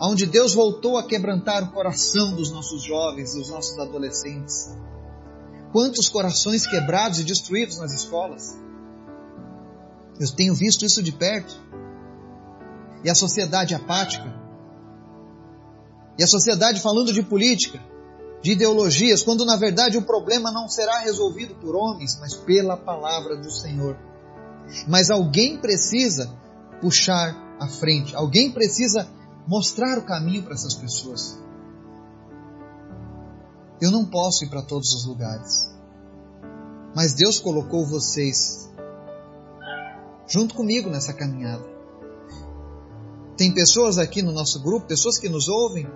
Onde 0.00 0.26
Deus 0.26 0.52
voltou 0.52 0.98
a 0.98 1.07
quebrantar 1.07 1.62
o 1.62 1.72
coração 1.72 2.35
dos 2.35 2.50
nossos 2.50 2.83
jovens, 2.83 3.35
dos 3.35 3.48
nossos 3.48 3.79
adolescentes. 3.79 4.70
Quantos 5.76 6.08
corações 6.08 6.66
quebrados 6.66 7.20
e 7.20 7.22
destruídos 7.22 7.76
nas 7.76 7.92
escolas. 7.92 8.56
Eu 10.18 10.26
tenho 10.34 10.54
visto 10.54 10.86
isso 10.86 11.02
de 11.02 11.12
perto. 11.12 11.54
E 13.04 13.10
a 13.10 13.14
sociedade 13.14 13.74
apática. 13.74 14.24
E 16.18 16.24
a 16.24 16.26
sociedade 16.26 16.80
falando 16.80 17.12
de 17.12 17.22
política, 17.22 17.78
de 18.40 18.52
ideologias, 18.52 19.22
quando 19.22 19.44
na 19.44 19.54
verdade 19.54 19.98
o 19.98 20.02
problema 20.06 20.50
não 20.50 20.66
será 20.66 21.00
resolvido 21.00 21.54
por 21.56 21.76
homens, 21.76 22.18
mas 22.18 22.32
pela 22.34 22.78
palavra 22.78 23.36
do 23.36 23.50
Senhor. 23.50 23.98
Mas 24.88 25.10
alguém 25.10 25.58
precisa 25.58 26.34
puxar 26.80 27.36
à 27.60 27.68
frente, 27.68 28.16
alguém 28.16 28.50
precisa 28.50 29.06
mostrar 29.46 29.98
o 29.98 30.06
caminho 30.06 30.42
para 30.42 30.54
essas 30.54 30.72
pessoas. 30.72 31.36
Eu 33.80 33.90
não 33.90 34.04
posso 34.04 34.44
ir 34.44 34.48
para 34.48 34.62
todos 34.62 34.92
os 34.94 35.04
lugares, 35.04 35.68
mas 36.94 37.12
Deus 37.12 37.38
colocou 37.38 37.84
vocês 37.84 38.70
junto 40.26 40.54
comigo 40.54 40.88
nessa 40.88 41.12
caminhada. 41.12 41.64
Tem 43.36 43.52
pessoas 43.52 43.98
aqui 43.98 44.22
no 44.22 44.32
nosso 44.32 44.60
grupo, 44.62 44.86
pessoas 44.86 45.18
que 45.18 45.28
nos 45.28 45.46
ouvem, 45.46 45.86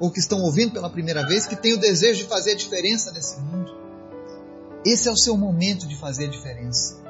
ou 0.00 0.10
que 0.10 0.18
estão 0.18 0.40
ouvindo 0.40 0.72
pela 0.72 0.88
primeira 0.88 1.26
vez, 1.26 1.46
que 1.46 1.56
têm 1.56 1.74
o 1.74 1.80
desejo 1.80 2.22
de 2.22 2.28
fazer 2.28 2.52
a 2.52 2.56
diferença 2.56 3.12
nesse 3.12 3.38
mundo. 3.40 3.72
Esse 4.84 5.08
é 5.08 5.12
o 5.12 5.16
seu 5.16 5.36
momento 5.36 5.86
de 5.86 5.96
fazer 5.96 6.24
a 6.26 6.30
diferença. 6.30 7.02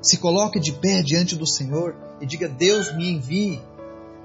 Se 0.00 0.18
coloque 0.18 0.60
de 0.60 0.72
pé 0.72 1.02
diante 1.02 1.36
do 1.36 1.46
Senhor 1.46 1.96
e 2.20 2.26
diga: 2.26 2.48
Deus 2.48 2.94
me 2.94 3.10
envie, 3.10 3.60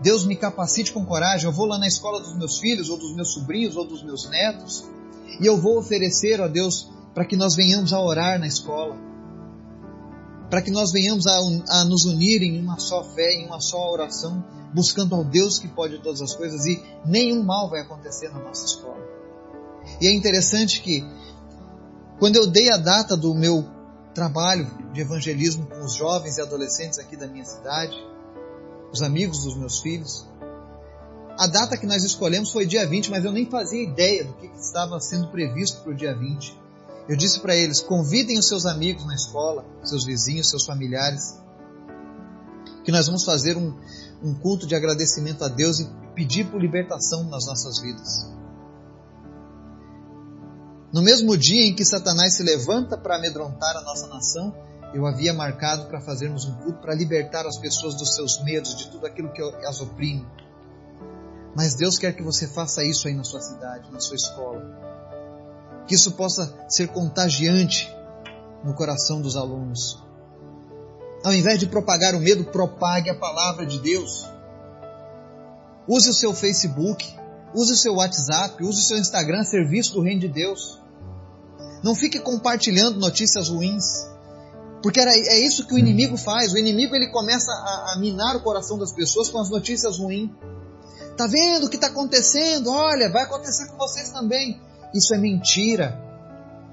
Deus 0.01 0.25
me 0.25 0.35
capacite 0.35 0.91
com 0.91 1.05
coragem. 1.05 1.45
Eu 1.45 1.53
vou 1.53 1.65
lá 1.65 1.77
na 1.77 1.87
escola 1.87 2.19
dos 2.19 2.35
meus 2.35 2.59
filhos, 2.59 2.89
ou 2.89 2.97
dos 2.97 3.15
meus 3.15 3.33
sobrinhos, 3.33 3.75
ou 3.75 3.85
dos 3.85 4.03
meus 4.03 4.29
netos, 4.29 4.85
e 5.39 5.45
eu 5.45 5.57
vou 5.57 5.77
oferecer 5.77 6.41
a 6.41 6.47
Deus 6.47 6.89
para 7.13 7.25
que 7.25 7.35
nós 7.35 7.55
venhamos 7.55 7.93
a 7.93 8.01
orar 8.01 8.39
na 8.39 8.47
escola, 8.47 8.97
para 10.49 10.61
que 10.61 10.71
nós 10.71 10.91
venhamos 10.91 11.25
a, 11.27 11.37
a 11.69 11.85
nos 11.85 12.05
unir 12.05 12.41
em 12.41 12.59
uma 12.59 12.77
só 12.79 13.03
fé, 13.03 13.33
em 13.33 13.45
uma 13.45 13.59
só 13.59 13.91
oração, 13.91 14.43
buscando 14.73 15.15
ao 15.15 15.23
Deus 15.23 15.59
que 15.59 15.67
pode 15.67 15.99
todas 15.99 16.21
as 16.21 16.35
coisas 16.35 16.65
e 16.65 16.81
nenhum 17.05 17.43
mal 17.43 17.69
vai 17.69 17.81
acontecer 17.81 18.29
na 18.29 18.39
nossa 18.39 18.65
escola. 18.65 19.01
E 20.01 20.07
é 20.07 20.13
interessante 20.13 20.81
que 20.81 21.03
quando 22.19 22.37
eu 22.37 22.47
dei 22.47 22.71
a 22.71 22.77
data 22.77 23.15
do 23.15 23.33
meu 23.33 23.65
trabalho 24.13 24.69
de 24.93 25.01
evangelismo 25.01 25.65
com 25.67 25.83
os 25.83 25.93
jovens 25.93 26.37
e 26.37 26.41
adolescentes 26.41 26.99
aqui 26.99 27.15
da 27.17 27.27
minha 27.27 27.45
cidade, 27.45 27.95
os 28.93 29.01
amigos 29.01 29.43
dos 29.43 29.57
meus 29.57 29.79
filhos, 29.79 30.27
a 31.37 31.47
data 31.47 31.75
que 31.75 31.87
nós 31.87 32.03
escolhemos 32.03 32.51
foi 32.51 32.65
dia 32.67 32.87
20, 32.87 33.09
mas 33.09 33.25
eu 33.25 33.31
nem 33.31 33.49
fazia 33.49 33.81
ideia 33.81 34.23
do 34.23 34.33
que 34.33 34.45
estava 34.55 34.99
sendo 34.99 35.29
previsto 35.29 35.81
para 35.81 35.91
o 35.91 35.95
dia 35.95 36.15
20. 36.15 36.61
Eu 37.09 37.17
disse 37.17 37.39
para 37.39 37.55
eles: 37.55 37.81
convidem 37.81 38.37
os 38.37 38.47
seus 38.47 38.67
amigos 38.67 39.03
na 39.05 39.15
escola, 39.15 39.65
seus 39.83 40.05
vizinhos, 40.05 40.47
seus 40.47 40.63
familiares, 40.63 41.41
que 42.85 42.91
nós 42.91 43.07
vamos 43.07 43.23
fazer 43.23 43.57
um, 43.57 43.73
um 44.21 44.35
culto 44.35 44.67
de 44.67 44.75
agradecimento 44.75 45.43
a 45.43 45.47
Deus 45.47 45.79
e 45.79 45.89
pedir 46.13 46.45
por 46.45 46.61
libertação 46.61 47.23
nas 47.23 47.47
nossas 47.47 47.81
vidas. 47.81 48.31
No 50.93 51.01
mesmo 51.01 51.35
dia 51.35 51.65
em 51.65 51.73
que 51.73 51.83
Satanás 51.83 52.35
se 52.35 52.43
levanta 52.43 52.95
para 52.95 53.15
amedrontar 53.15 53.75
a 53.75 53.81
nossa 53.81 54.07
nação, 54.07 54.53
eu 54.93 55.07
havia 55.07 55.33
marcado 55.33 55.85
para 55.85 55.99
fazermos 55.99 56.45
um 56.45 56.53
culto 56.55 56.79
para 56.79 56.93
libertar 56.93 57.45
as 57.47 57.57
pessoas 57.57 57.95
dos 57.95 58.13
seus 58.13 58.43
medos, 58.43 58.75
de 58.75 58.89
tudo 58.89 59.07
aquilo 59.07 59.31
que 59.31 59.41
as 59.41 59.81
oprime. 59.81 60.25
Mas 61.55 61.75
Deus 61.75 61.97
quer 61.97 62.13
que 62.15 62.23
você 62.23 62.47
faça 62.47 62.83
isso 62.83 63.07
aí 63.07 63.13
na 63.13 63.23
sua 63.23 63.41
cidade, 63.41 63.91
na 63.91 63.99
sua 63.99 64.15
escola. 64.15 64.61
Que 65.87 65.95
isso 65.95 66.11
possa 66.13 66.53
ser 66.69 66.87
contagiante 66.89 67.93
no 68.63 68.73
coração 68.73 69.21
dos 69.21 69.35
alunos. 69.35 70.01
Ao 71.23 71.33
invés 71.33 71.59
de 71.59 71.67
propagar 71.67 72.15
o 72.15 72.19
medo, 72.19 72.45
propague 72.45 73.09
a 73.09 73.15
palavra 73.15 73.65
de 73.65 73.79
Deus. 73.79 74.25
Use 75.87 76.09
o 76.09 76.13
seu 76.13 76.33
Facebook, 76.33 77.15
use 77.53 77.73
o 77.73 77.77
seu 77.77 77.95
WhatsApp, 77.95 78.63
use 78.63 78.79
o 78.79 78.83
seu 78.83 78.97
Instagram, 78.97 79.43
serviço 79.43 79.93
do 79.93 80.01
Reino 80.01 80.21
de 80.21 80.27
Deus. 80.27 80.81
Não 81.83 81.93
fique 81.95 82.19
compartilhando 82.19 82.99
notícias 82.99 83.49
ruins, 83.49 84.07
porque 84.83 84.99
era, 84.99 85.11
é 85.11 85.39
isso 85.39 85.65
que 85.65 85.73
o 85.73 85.79
inimigo 85.79 86.17
faz. 86.17 86.51
O 86.51 86.57
inimigo 86.57 86.93
ele 86.93 87.07
começa 87.07 87.49
a, 87.49 87.93
a 87.93 87.99
minar 87.99 88.35
o 88.35 88.41
coração 88.41 88.77
das 88.77 88.91
pessoas 88.91 89.29
com 89.29 89.39
as 89.39 89.49
notícias 89.49 89.97
ruins. 89.97 90.29
Tá 91.15 91.25
vendo 91.25 91.67
o 91.67 91.69
que 91.69 91.75
está 91.77 91.87
acontecendo? 91.87 92.69
Olha, 92.69 93.09
vai 93.09 93.23
acontecer 93.23 93.65
com 93.69 93.77
vocês 93.77 94.09
também. 94.09 94.61
Isso 94.93 95.15
é 95.15 95.17
mentira. 95.17 95.97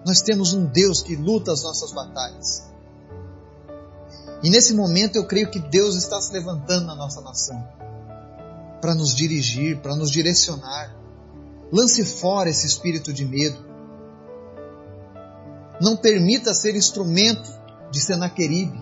Nós 0.04 0.20
temos 0.22 0.52
um 0.52 0.66
Deus 0.66 1.04
que 1.04 1.14
luta 1.14 1.52
as 1.52 1.62
nossas 1.62 1.92
batalhas. 1.92 2.64
E 4.42 4.50
nesse 4.50 4.74
momento 4.74 5.14
eu 5.14 5.26
creio 5.26 5.48
que 5.48 5.60
Deus 5.60 5.94
está 5.94 6.20
se 6.20 6.32
levantando 6.32 6.86
na 6.86 6.96
nossa 6.96 7.20
nação 7.20 7.62
para 8.80 8.92
nos 8.92 9.14
dirigir, 9.14 9.78
para 9.78 9.94
nos 9.94 10.10
direcionar. 10.10 10.96
Lance 11.70 12.04
fora 12.04 12.50
esse 12.50 12.66
espírito 12.66 13.12
de 13.12 13.24
medo. 13.24 13.64
Não 15.80 15.96
permita 15.96 16.52
ser 16.54 16.74
instrumento 16.74 17.59
de 17.90 18.00
Senaqueribe, 18.00 18.80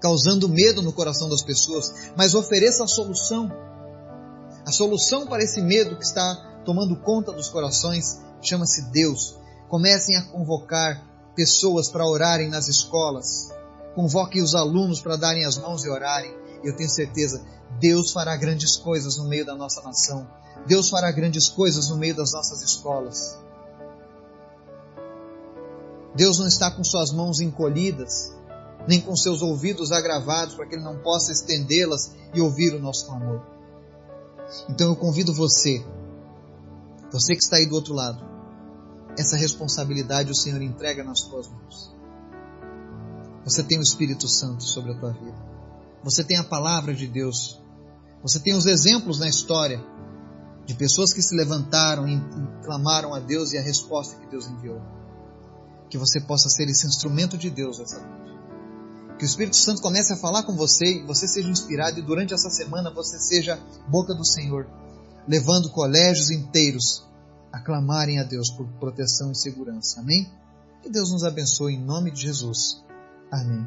causando 0.00 0.48
medo 0.48 0.82
no 0.82 0.92
coração 0.92 1.28
das 1.28 1.42
pessoas, 1.42 2.12
mas 2.16 2.34
ofereça 2.34 2.84
a 2.84 2.86
solução. 2.86 3.50
A 4.66 4.70
solução 4.72 5.26
para 5.26 5.42
esse 5.42 5.60
medo 5.60 5.96
que 5.96 6.04
está 6.04 6.60
tomando 6.64 6.96
conta 6.96 7.32
dos 7.32 7.48
corações 7.48 8.20
chama-se 8.40 8.90
Deus. 8.90 9.38
Comecem 9.68 10.16
a 10.16 10.22
convocar 10.22 11.02
pessoas 11.34 11.88
para 11.88 12.06
orarem 12.06 12.48
nas 12.48 12.68
escolas. 12.68 13.50
Convoquem 13.94 14.42
os 14.42 14.54
alunos 14.54 15.00
para 15.00 15.16
darem 15.16 15.44
as 15.44 15.56
mãos 15.56 15.84
e 15.84 15.88
orarem. 15.88 16.34
Eu 16.62 16.76
tenho 16.76 16.88
certeza, 16.88 17.44
Deus 17.78 18.12
fará 18.12 18.36
grandes 18.36 18.76
coisas 18.76 19.16
no 19.16 19.28
meio 19.28 19.44
da 19.44 19.54
nossa 19.54 19.82
nação. 19.82 20.26
Deus 20.66 20.88
fará 20.88 21.10
grandes 21.10 21.48
coisas 21.48 21.88
no 21.88 21.96
meio 21.96 22.14
das 22.14 22.32
nossas 22.32 22.62
escolas. 22.62 23.38
Deus 26.14 26.38
não 26.38 26.46
está 26.46 26.70
com 26.70 26.84
suas 26.84 27.12
mãos 27.12 27.40
encolhidas, 27.40 28.32
nem 28.86 29.00
com 29.00 29.16
seus 29.16 29.42
ouvidos 29.42 29.90
agravados 29.90 30.54
para 30.54 30.66
que 30.66 30.74
Ele 30.74 30.84
não 30.84 30.98
possa 30.98 31.32
estendê-las 31.32 32.14
e 32.32 32.40
ouvir 32.40 32.74
o 32.74 32.80
nosso 32.80 33.06
clamor. 33.06 33.40
Então 34.68 34.88
eu 34.88 34.96
convido 34.96 35.34
você, 35.34 35.84
você 37.10 37.34
que 37.34 37.42
está 37.42 37.56
aí 37.56 37.66
do 37.66 37.74
outro 37.74 37.94
lado, 37.94 38.24
essa 39.18 39.36
responsabilidade 39.36 40.30
o 40.30 40.36
Senhor 40.36 40.60
entrega 40.60 41.02
nas 41.02 41.20
tuas 41.20 41.48
mãos. 41.48 41.94
Você 43.44 43.62
tem 43.62 43.78
o 43.78 43.82
Espírito 43.82 44.26
Santo 44.26 44.64
sobre 44.64 44.92
a 44.92 44.98
tua 44.98 45.12
vida. 45.12 45.36
Você 46.02 46.24
tem 46.24 46.36
a 46.36 46.44
palavra 46.44 46.94
de 46.94 47.06
Deus. 47.06 47.60
Você 48.22 48.40
tem 48.40 48.54
os 48.54 48.66
exemplos 48.66 49.18
na 49.18 49.28
história 49.28 49.84
de 50.64 50.74
pessoas 50.74 51.12
que 51.12 51.22
se 51.22 51.36
levantaram 51.36 52.08
e 52.08 52.20
clamaram 52.64 53.14
a 53.14 53.20
Deus 53.20 53.52
e 53.52 53.58
a 53.58 53.62
resposta 53.62 54.16
que 54.16 54.26
Deus 54.26 54.46
enviou. 54.46 54.80
Que 55.94 55.98
você 55.98 56.20
possa 56.20 56.48
ser 56.48 56.68
esse 56.68 56.88
instrumento 56.88 57.38
de 57.38 57.48
Deus 57.48 57.78
essa 57.78 58.00
noite. 58.00 58.36
Que 59.16 59.24
o 59.24 59.26
Espírito 59.26 59.54
Santo 59.54 59.80
comece 59.80 60.12
a 60.12 60.16
falar 60.16 60.42
com 60.42 60.56
você 60.56 60.84
e 60.86 61.06
você 61.06 61.28
seja 61.28 61.48
inspirado 61.48 62.00
e 62.00 62.02
durante 62.02 62.34
essa 62.34 62.50
semana 62.50 62.92
você 62.92 63.16
seja 63.16 63.60
boca 63.86 64.12
do 64.12 64.26
Senhor, 64.26 64.66
levando 65.28 65.70
colégios 65.70 66.30
inteiros 66.30 67.06
a 67.52 67.60
clamarem 67.60 68.18
a 68.18 68.24
Deus 68.24 68.50
por 68.50 68.66
proteção 68.80 69.30
e 69.30 69.36
segurança. 69.36 70.00
Amém? 70.00 70.28
Que 70.82 70.90
Deus 70.90 71.12
nos 71.12 71.22
abençoe 71.22 71.74
em 71.74 71.80
nome 71.80 72.10
de 72.10 72.22
Jesus. 72.22 72.82
Amém. 73.30 73.64